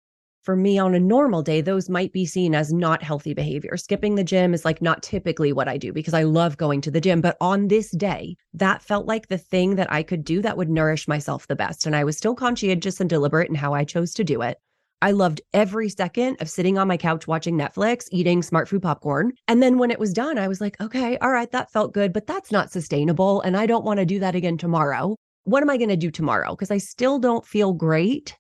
[0.43, 3.75] For me, on a normal day, those might be seen as not healthy behavior.
[3.75, 6.91] Skipping the gym is like not typically what I do because I love going to
[6.91, 7.19] the gym.
[7.19, 10.69] But on this day, that felt like the thing that I could do that would
[10.69, 11.85] nourish myself the best.
[11.85, 14.57] And I was still conscientious and deliberate in how I chose to do it.
[15.01, 19.31] I loved every second of sitting on my couch watching Netflix, eating Smartfood popcorn.
[19.47, 22.11] And then when it was done, I was like, okay, all right, that felt good,
[22.13, 23.41] but that's not sustainable.
[23.41, 25.15] And I don't want to do that again tomorrow.
[25.43, 26.51] What am I going to do tomorrow?
[26.51, 28.35] Because I still don't feel great.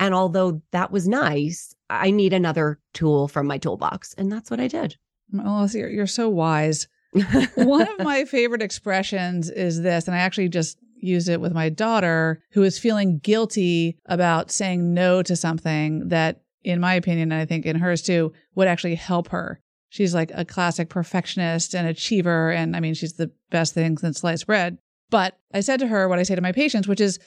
[0.00, 4.14] And although that was nice, I need another tool from my toolbox.
[4.14, 4.96] And that's what I did.
[5.30, 6.88] Melissa, oh, you're, you're so wise.
[7.54, 11.68] One of my favorite expressions is this, and I actually just used it with my
[11.68, 17.40] daughter who is feeling guilty about saying no to something that, in my opinion, and
[17.40, 19.60] I think in hers too, would actually help her.
[19.90, 22.50] She's like a classic perfectionist and achiever.
[22.50, 24.78] And I mean, she's the best thing since sliced bread.
[25.10, 27.18] But I said to her what I say to my patients, which is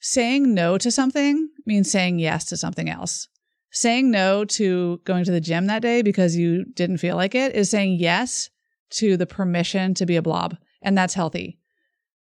[0.00, 3.28] saying no to something means saying yes to something else.
[3.72, 7.54] Saying no to going to the gym that day because you didn't feel like it
[7.54, 8.50] is saying yes
[8.90, 10.56] to the permission to be a blob.
[10.82, 11.59] And that's healthy.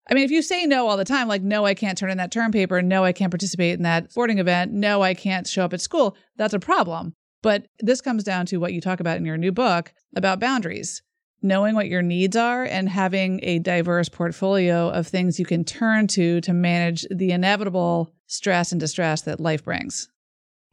[0.10, 2.18] I mean, if you say no all the time, like, no, I can't turn in
[2.18, 5.64] that term paper, no, I can't participate in that sporting event, no, I can't show
[5.64, 7.14] up at school, that's a problem.
[7.42, 11.02] But this comes down to what you talk about in your new book about boundaries,
[11.42, 16.08] knowing what your needs are and having a diverse portfolio of things you can turn
[16.08, 20.10] to to manage the inevitable stress and distress that life brings.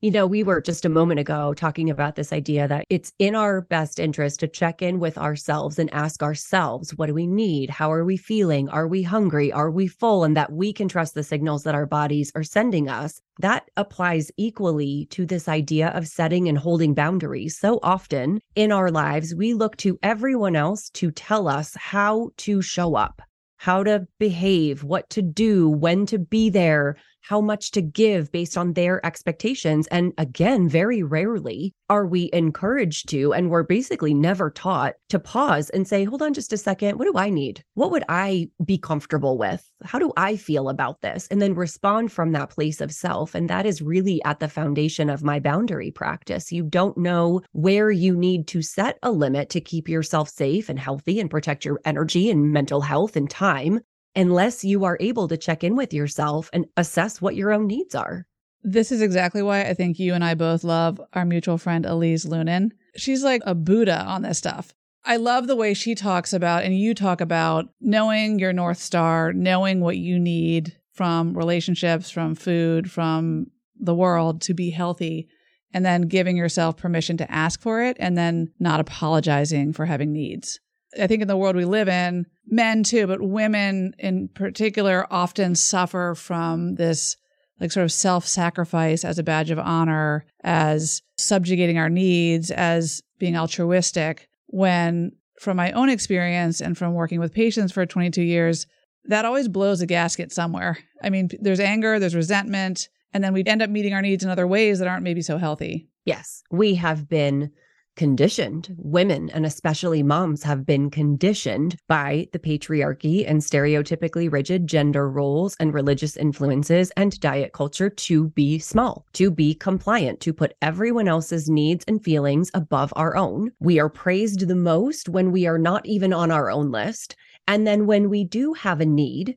[0.00, 3.34] You know, we were just a moment ago talking about this idea that it's in
[3.34, 7.68] our best interest to check in with ourselves and ask ourselves, what do we need?
[7.68, 8.68] How are we feeling?
[8.68, 9.50] Are we hungry?
[9.50, 10.22] Are we full?
[10.22, 13.20] And that we can trust the signals that our bodies are sending us.
[13.40, 17.58] That applies equally to this idea of setting and holding boundaries.
[17.58, 22.62] So often in our lives, we look to everyone else to tell us how to
[22.62, 23.20] show up
[23.58, 28.56] how to behave, what to do, when to be there, how much to give based
[28.56, 29.86] on their expectations.
[29.88, 35.70] And again, very rarely are we encouraged to, and we're basically never taught to pause
[35.70, 36.98] and say, hold on just a second.
[36.98, 37.64] What do I need?
[37.74, 39.68] What would I be comfortable with?
[39.84, 41.26] How do I feel about this?
[41.30, 43.34] And then respond from that place of self.
[43.34, 46.52] And that is really at the foundation of my boundary practice.
[46.52, 50.78] You don't know where you need to set a limit to keep yourself safe and
[50.78, 53.80] healthy and protect your energy and mental health and time
[54.18, 57.94] unless you are able to check in with yourself and assess what your own needs
[57.94, 58.26] are.
[58.64, 62.26] This is exactly why I think you and I both love our mutual friend Elise
[62.26, 62.72] Loehnen.
[62.96, 64.74] She's like a Buddha on this stuff.
[65.04, 69.32] I love the way she talks about and you talk about knowing your North Star,
[69.32, 73.46] knowing what you need from relationships, from food, from
[73.78, 75.28] the world to be healthy,
[75.72, 80.12] and then giving yourself permission to ask for it and then not apologizing for having
[80.12, 80.58] needs.
[81.00, 85.54] I think in the world we live in, men too, but women in particular often
[85.54, 87.16] suffer from this
[87.60, 93.02] like sort of self sacrifice as a badge of honor, as subjugating our needs, as
[93.18, 94.28] being altruistic.
[94.46, 98.66] When, from my own experience and from working with patients for 22 years,
[99.04, 100.78] that always blows a gasket somewhere.
[101.02, 104.30] I mean, there's anger, there's resentment, and then we end up meeting our needs in
[104.30, 105.88] other ways that aren't maybe so healthy.
[106.04, 107.50] Yes, we have been
[107.98, 108.74] conditioned.
[108.78, 115.56] Women and especially moms have been conditioned by the patriarchy and stereotypically rigid gender roles
[115.60, 121.08] and religious influences and diet culture to be small, to be compliant, to put everyone
[121.08, 123.50] else's needs and feelings above our own.
[123.58, 127.16] We are praised the most when we are not even on our own list.
[127.48, 129.36] And then when we do have a need,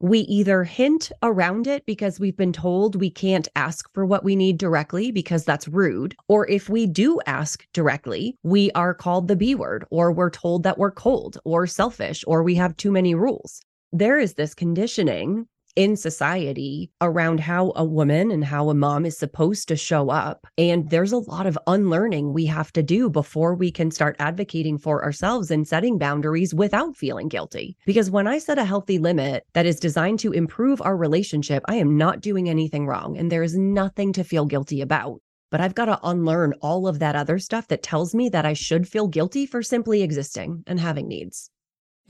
[0.00, 4.36] we either hint around it because we've been told we can't ask for what we
[4.36, 6.14] need directly because that's rude.
[6.28, 10.64] Or if we do ask directly, we are called the B word, or we're told
[10.64, 13.62] that we're cold or selfish, or we have too many rules.
[13.92, 19.16] There is this conditioning in society around how a woman and how a mom is
[19.16, 20.46] supposed to show up.
[20.58, 24.78] And there's a lot of unlearning we have to do before we can start advocating
[24.78, 27.76] for ourselves and setting boundaries without feeling guilty.
[27.84, 31.76] Because when I set a healthy limit that is designed to improve our relationship, I
[31.76, 35.20] am not doing anything wrong and there is nothing to feel guilty about.
[35.50, 38.54] But I've got to unlearn all of that other stuff that tells me that I
[38.54, 41.50] should feel guilty for simply existing and having needs.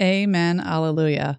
[0.00, 0.60] Amen.
[0.60, 1.38] Alleluia.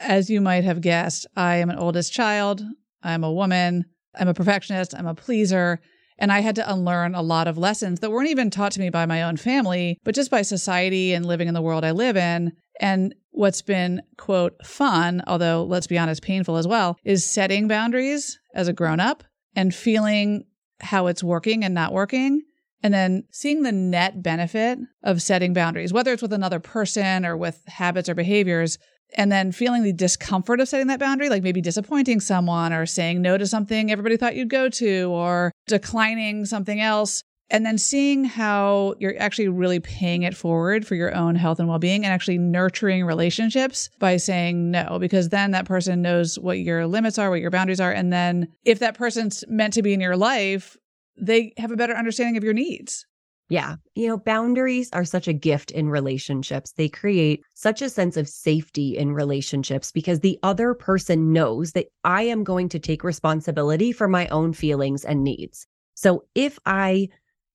[0.00, 2.62] As you might have guessed, I am an oldest child.
[3.02, 3.84] I'm a woman.
[4.18, 4.94] I'm a perfectionist.
[4.94, 5.78] I'm a pleaser.
[6.18, 8.88] And I had to unlearn a lot of lessons that weren't even taught to me
[8.88, 12.16] by my own family, but just by society and living in the world I live
[12.16, 12.52] in.
[12.80, 18.38] And what's been, quote, fun, although let's be honest, painful as well, is setting boundaries
[18.54, 19.22] as a grown up
[19.54, 20.44] and feeling
[20.80, 22.42] how it's working and not working.
[22.82, 27.36] And then seeing the net benefit of setting boundaries, whether it's with another person or
[27.36, 28.78] with habits or behaviors,
[29.14, 33.22] and then feeling the discomfort of setting that boundary, like maybe disappointing someone or saying
[33.22, 37.22] no to something everybody thought you'd go to or declining something else.
[37.52, 41.68] And then seeing how you're actually really paying it forward for your own health and
[41.68, 46.60] well being and actually nurturing relationships by saying no, because then that person knows what
[46.60, 47.90] your limits are, what your boundaries are.
[47.90, 50.76] And then if that person's meant to be in your life,
[51.20, 53.04] they have a better understanding of your needs.
[53.50, 53.74] Yeah.
[53.96, 56.72] You know, boundaries are such a gift in relationships.
[56.72, 61.88] They create such a sense of safety in relationships because the other person knows that
[62.04, 65.66] I am going to take responsibility for my own feelings and needs.
[65.94, 67.08] So if I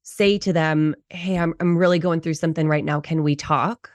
[0.03, 2.99] say to them, Hey, I'm, I'm really going through something right now.
[2.99, 3.89] Can we talk?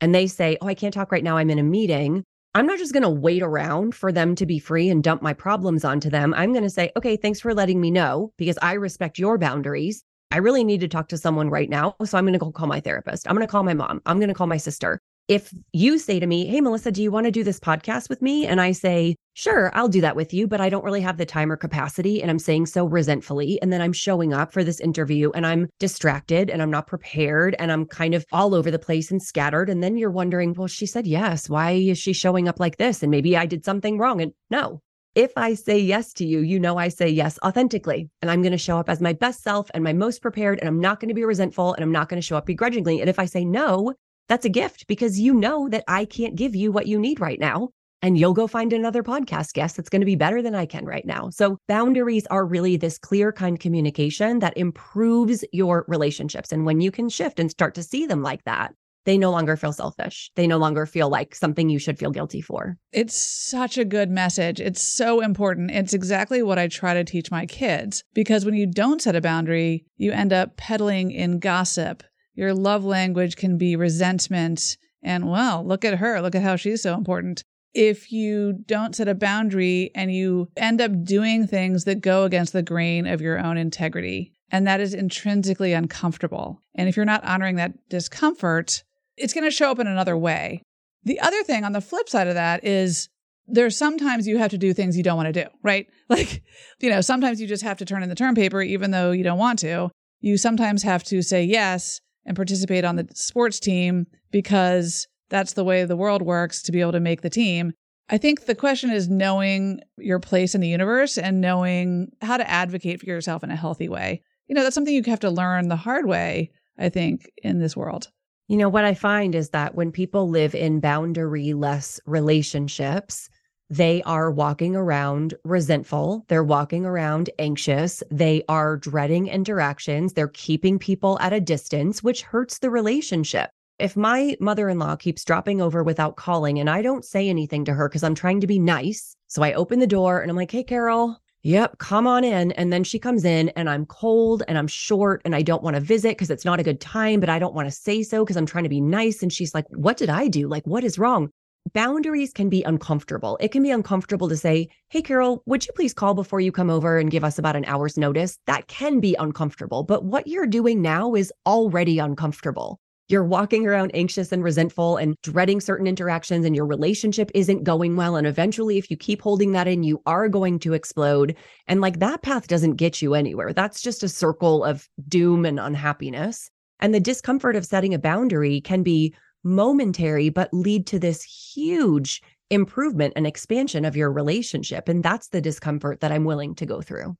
[0.00, 1.36] And they say, Oh, I can't talk right now.
[1.36, 2.24] I'm in a meeting.
[2.54, 5.34] I'm not just going to wait around for them to be free and dump my
[5.34, 6.34] problems onto them.
[6.34, 10.02] I'm going to say, okay, thanks for letting me know because I respect your boundaries.
[10.32, 11.96] I really need to talk to someone right now.
[12.04, 13.28] So I'm going to go call my therapist.
[13.28, 14.00] I'm going to call my mom.
[14.06, 15.00] I'm going to call my sister.
[15.26, 18.22] If you say to me, Hey, Melissa, do you want to do this podcast with
[18.22, 18.46] me?
[18.46, 21.26] And I say, Sure, I'll do that with you, but I don't really have the
[21.26, 22.20] time or capacity.
[22.20, 23.60] And I'm saying so resentfully.
[23.62, 27.56] And then I'm showing up for this interview and I'm distracted and I'm not prepared
[27.58, 29.68] and I'm kind of all over the place and scattered.
[29.68, 31.48] And then you're wondering, Well, she said yes.
[31.48, 33.02] Why is she showing up like this?
[33.02, 34.20] And maybe I did something wrong.
[34.20, 34.80] And no,
[35.14, 38.08] if I say yes to you, you know I say yes authentically.
[38.22, 40.58] And I'm going to show up as my best self and my most prepared.
[40.60, 43.00] And I'm not going to be resentful and I'm not going to show up begrudgingly.
[43.00, 43.94] And if I say no,
[44.28, 47.40] that's a gift because you know that I can't give you what you need right
[47.40, 47.70] now.
[48.02, 50.86] And you'll go find another podcast guest that's going to be better than I can
[50.86, 51.28] right now.
[51.28, 56.50] So, boundaries are really this clear, kind communication that improves your relationships.
[56.50, 58.72] And when you can shift and start to see them like that,
[59.04, 60.30] they no longer feel selfish.
[60.36, 62.76] They no longer feel like something you should feel guilty for.
[62.92, 64.60] It's such a good message.
[64.60, 65.70] It's so important.
[65.70, 69.20] It's exactly what I try to teach my kids because when you don't set a
[69.20, 72.02] boundary, you end up peddling in gossip.
[72.34, 76.20] Your love language can be resentment and, well, look at her.
[76.20, 77.42] Look at how she's so important.
[77.74, 82.52] if you don't set a boundary and you end up doing things that go against
[82.52, 84.32] the grain of your own integrity.
[84.50, 86.60] And that is intrinsically uncomfortable.
[86.74, 88.82] And if you're not honoring that discomfort,
[89.20, 90.62] it's going to show up in another way.
[91.04, 93.08] The other thing on the flip side of that is
[93.46, 95.86] there's sometimes you have to do things you don't want to do, right?
[96.08, 96.42] Like,
[96.80, 99.22] you know, sometimes you just have to turn in the term paper even though you
[99.22, 99.90] don't want to.
[100.20, 105.62] You sometimes have to say yes and participate on the sports team because that's the
[105.62, 107.72] way the world works to be able to make the team.
[108.08, 112.50] I think the question is knowing your place in the universe and knowing how to
[112.50, 114.22] advocate for yourself in a healthy way.
[114.48, 117.76] You know, that's something you have to learn the hard way, I think, in this
[117.76, 118.08] world.
[118.50, 123.30] You know, what I find is that when people live in boundary less relationships,
[123.68, 126.24] they are walking around resentful.
[126.26, 128.02] They're walking around anxious.
[128.10, 130.14] They are dreading interactions.
[130.14, 134.96] They're keeping people at a distance, which hurts the relationship if my mother in law
[134.96, 138.40] keeps dropping over without calling and I don't say anything to her because I'm trying
[138.40, 142.06] to be nice, so I open the door and I'm like, hey, Carol, Yep, come
[142.06, 142.52] on in.
[142.52, 145.74] And then she comes in and I'm cold and I'm short and I don't want
[145.74, 148.24] to visit because it's not a good time, but I don't want to say so
[148.24, 149.22] because I'm trying to be nice.
[149.22, 150.48] And she's like, What did I do?
[150.48, 151.30] Like, what is wrong?
[151.72, 153.38] Boundaries can be uncomfortable.
[153.40, 156.68] It can be uncomfortable to say, Hey, Carol, would you please call before you come
[156.68, 158.38] over and give us about an hour's notice?
[158.46, 159.82] That can be uncomfortable.
[159.82, 162.80] But what you're doing now is already uncomfortable
[163.10, 167.96] you're walking around anxious and resentful and dreading certain interactions and your relationship isn't going
[167.96, 168.14] well.
[168.14, 171.36] And eventually if you keep holding that in you are going to explode.
[171.66, 173.52] And like that path doesn't get you anywhere.
[173.52, 176.50] That's just a circle of doom and unhappiness.
[176.78, 182.22] And the discomfort of setting a boundary can be momentary but lead to this huge
[182.50, 184.88] improvement and expansion of your relationship.
[184.88, 187.16] And that's the discomfort that I'm willing to go through.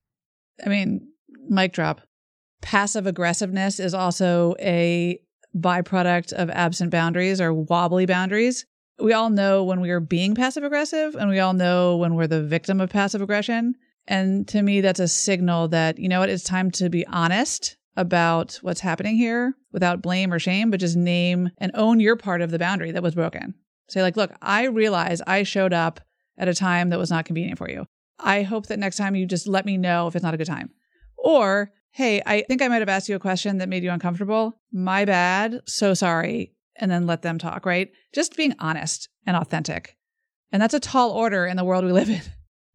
[0.65, 1.09] I mean
[1.49, 2.01] mic drop.
[2.63, 5.19] Passive aggressiveness is also a
[5.57, 8.67] byproduct of absent boundaries or wobbly boundaries.
[8.99, 12.27] We all know when we are being passive aggressive, and we all know when we're
[12.27, 13.75] the victim of passive aggression.
[14.07, 17.77] And to me, that's a signal that, you know what, it's time to be honest
[17.97, 22.41] about what's happening here without blame or shame, but just name and own your part
[22.41, 23.55] of the boundary that was broken.
[23.89, 26.01] Say, like, look, I realize I showed up
[26.39, 27.87] at a time that was not convenient for you.
[28.19, 30.47] I hope that next time you just let me know if it's not a good
[30.47, 30.71] time.
[31.17, 34.61] Or hey, I think I might have asked you a question that made you uncomfortable.
[34.73, 35.61] My bad.
[35.67, 36.53] So sorry.
[36.77, 37.91] And then let them talk, right?
[38.15, 39.97] Just being honest and authentic.
[40.53, 42.23] And that's a tall order in the world we live in.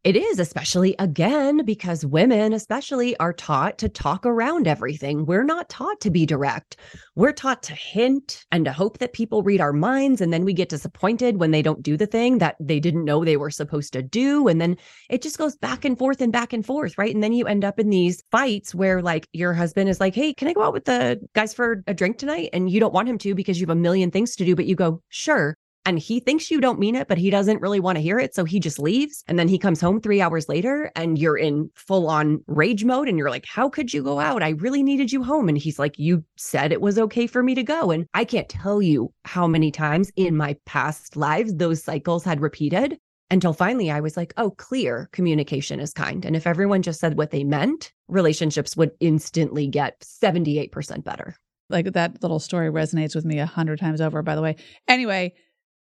[0.06, 5.26] It is, especially again, because women, especially, are taught to talk around everything.
[5.26, 6.76] We're not taught to be direct.
[7.16, 10.20] We're taught to hint and to hope that people read our minds.
[10.20, 13.24] And then we get disappointed when they don't do the thing that they didn't know
[13.24, 14.46] they were supposed to do.
[14.46, 14.76] And then
[15.10, 17.12] it just goes back and forth and back and forth, right?
[17.12, 20.32] And then you end up in these fights where, like, your husband is like, Hey,
[20.32, 22.50] can I go out with the guys for a drink tonight?
[22.52, 24.66] And you don't want him to because you have a million things to do, but
[24.66, 27.96] you go, Sure and he thinks you don't mean it, but he doesn't really want
[27.96, 28.34] to hear it.
[28.34, 29.22] So he just leaves.
[29.28, 33.08] And then he comes home three hours later and you're in full on rage mode.
[33.08, 34.42] And you're like, How could you go out?
[34.42, 35.48] I really needed you home.
[35.48, 37.92] And he's like, You said it was okay for me to go.
[37.92, 42.40] And I can't tell you how many times in my past lives those cycles had
[42.40, 42.98] repeated
[43.30, 46.24] until finally I was like, Oh, clear communication is kind.
[46.24, 51.36] And if everyone just said what they meant, relationships would instantly get 78% better.
[51.68, 54.56] Like that little story resonates with me a hundred times over, by the way.
[54.86, 55.34] Anyway,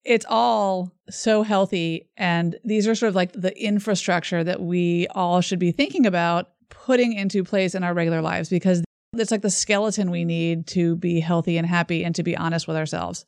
[0.04, 2.08] it's all so healthy.
[2.16, 6.50] And these are sort of like the infrastructure that we all should be thinking about
[6.70, 8.82] putting into place in our regular lives because
[9.14, 12.66] it's like the skeleton we need to be healthy and happy and to be honest
[12.66, 13.26] with ourselves.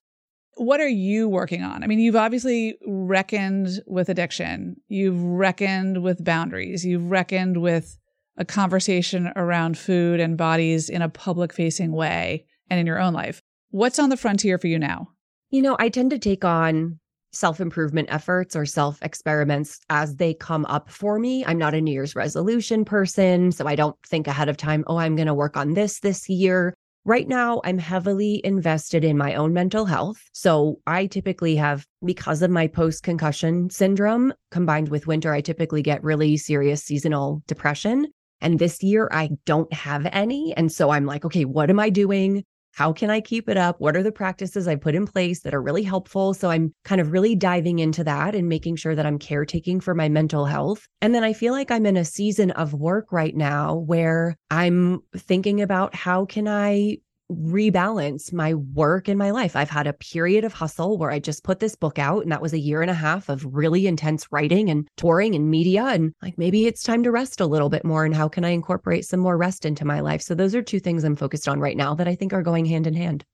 [0.57, 1.83] What are you working on?
[1.83, 4.77] I mean, you've obviously reckoned with addiction.
[4.89, 6.85] You've reckoned with boundaries.
[6.85, 7.99] You've reckoned with
[8.37, 13.13] a conversation around food and bodies in a public facing way and in your own
[13.13, 13.43] life.
[13.71, 15.09] What's on the frontier for you now?
[15.51, 16.99] You know, I tend to take on
[17.35, 21.45] self improvement efforts or self experiments as they come up for me.
[21.45, 24.97] I'm not a New Year's resolution person, so I don't think ahead of time, oh,
[24.97, 26.75] I'm going to work on this this year.
[27.07, 30.17] Right now, I'm heavily invested in my own mental health.
[30.33, 35.83] So I typically have, because of my post concussion syndrome combined with winter, I typically
[35.83, 38.07] get really serious seasonal depression.
[38.41, 40.55] And this year, I don't have any.
[40.57, 42.43] And so I'm like, okay, what am I doing?
[42.75, 43.81] How can I keep it up?
[43.81, 46.35] What are the practices I put in place that are really helpful?
[46.35, 49.95] So I'm kind of really diving into that and making sure that I'm caretaking for
[49.95, 50.89] my mental health.
[51.01, 55.03] And then I feel like I'm in a season of work right now where I'm
[55.17, 56.99] thinking about how can I
[57.33, 59.57] rebalance my work and my life.
[59.57, 62.43] I've had a period of hustle where I just put this book out, and that
[62.43, 65.85] was a year and a half of really intense writing and touring and media.
[65.85, 68.05] And like maybe it's time to rest a little bit more.
[68.05, 70.23] And how can I incorporate some more rest into my life?
[70.23, 72.67] So those are two things I'm focused on right now that I think are going
[72.67, 73.25] hand in hand.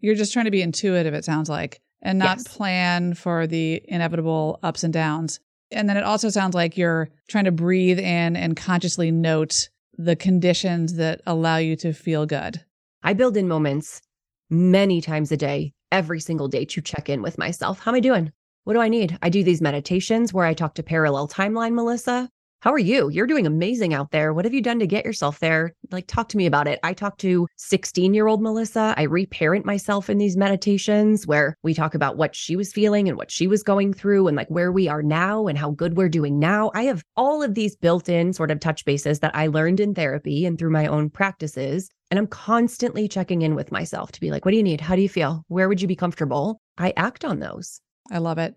[0.00, 2.48] You're just trying to be intuitive, it sounds like, and not Yes.
[2.48, 5.38] plan for the inevitable ups and downs.
[5.70, 10.16] And then it also sounds like you're trying to breathe in and consciously note the
[10.16, 12.64] conditions that allow you to feel good.
[13.04, 14.00] I build in moments
[14.48, 17.80] many times a day, every single day to check in with myself.
[17.80, 18.30] How am I doing?
[18.62, 19.18] What do I need?
[19.20, 22.30] I do these meditations where I talk to parallel timeline, Melissa.
[22.62, 23.08] How are you?
[23.08, 24.32] You're doing amazing out there.
[24.32, 25.74] What have you done to get yourself there?
[25.90, 26.78] Like, talk to me about it.
[26.84, 28.94] I talk to 16 year old Melissa.
[28.96, 33.18] I reparent myself in these meditations where we talk about what she was feeling and
[33.18, 36.08] what she was going through and like where we are now and how good we're
[36.08, 36.70] doing now.
[36.72, 39.92] I have all of these built in sort of touch bases that I learned in
[39.92, 41.90] therapy and through my own practices.
[42.12, 44.80] And I'm constantly checking in with myself to be like, what do you need?
[44.80, 45.42] How do you feel?
[45.48, 46.60] Where would you be comfortable?
[46.78, 47.80] I act on those.
[48.08, 48.54] I love it.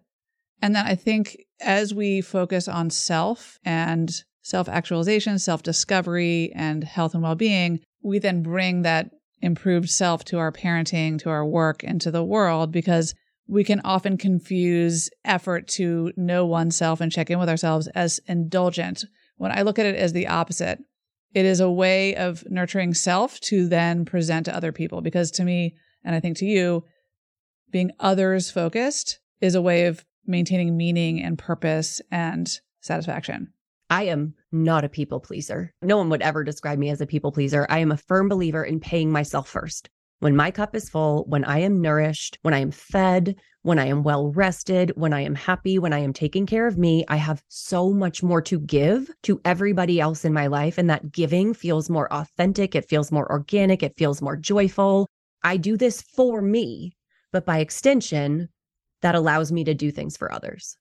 [0.62, 6.84] And then I think as we focus on self and self actualization, self discovery, and
[6.84, 11.45] health and well being, we then bring that improved self to our parenting, to our
[11.45, 13.14] work, and to the world because
[13.47, 19.06] we can often confuse effort to know oneself and check in with ourselves as indulgent.
[19.38, 20.80] When I look at it as the opposite,
[21.34, 25.01] it is a way of nurturing self to then present to other people.
[25.01, 26.86] Because to me, and I think to you,
[27.72, 33.53] being others focused is a way of maintaining meaning and purpose and satisfaction.
[33.89, 35.73] I am not a people pleaser.
[35.82, 37.67] No one would ever describe me as a people pleaser.
[37.69, 39.89] I am a firm believer in paying myself first.
[40.19, 43.88] When my cup is full, when I am nourished, when I am fed, when I
[43.88, 47.17] am well rested, when I am happy, when I am taking care of me, I
[47.17, 50.78] have so much more to give to everybody else in my life.
[50.78, 52.76] And that giving feels more authentic.
[52.76, 53.84] It feels more organic.
[53.84, 55.07] It feels more joyful.
[55.43, 56.95] I do this for me,
[57.32, 58.49] but by extension,
[59.06, 60.78] that allows me to do things for others.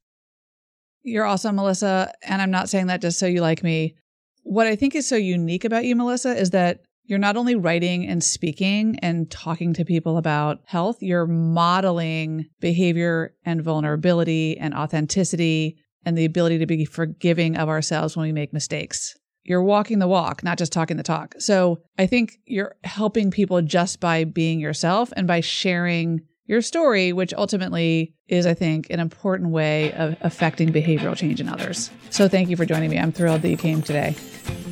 [1.02, 2.10] You're awesome, Melissa.
[2.22, 3.96] And I'm not saying that just so you like me.
[4.44, 8.06] What I think is so unique about you, Melissa, is that you're not only writing
[8.06, 15.76] and speaking and talking to people about health, you're modeling behavior and vulnerability and authenticity
[16.06, 19.14] and the ability to be forgiving of ourselves when we make mistakes.
[19.42, 21.34] You're walking the walk, not just talking the talk.
[21.38, 27.12] So I think you're helping people just by being yourself and by sharing your story,
[27.12, 31.90] which ultimately is, I think, an important way of affecting behavioral change in others.
[32.10, 32.98] So thank you for joining me.
[32.98, 34.14] I'm thrilled that you came today.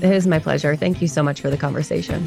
[0.02, 0.76] It is my pleasure.
[0.76, 2.22] Thank you so much for the conversation.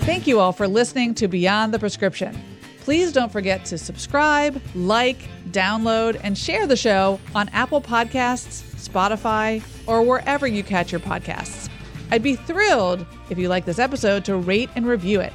[0.00, 2.36] Thank you all for listening to Beyond the Prescription.
[2.80, 9.62] Please don't forget to subscribe, like, download, and share the show on Apple Podcasts, Spotify,
[9.86, 11.68] or wherever you catch your podcasts.
[12.10, 15.32] I'd be thrilled if you like this episode to rate and review it.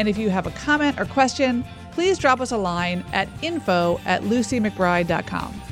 [0.00, 4.00] And if you have a comment or question, please drop us a line at info
[4.06, 5.62] at lucymcbride.com.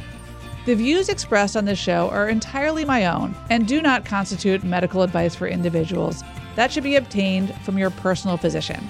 [0.67, 5.01] The views expressed on this show are entirely my own and do not constitute medical
[5.01, 6.23] advice for individuals.
[6.57, 8.87] That should be obtained from your personal physician.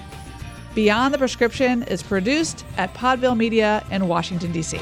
[0.74, 4.80] Beyond the Prescription is produced at Podville Media in Washington, D.C.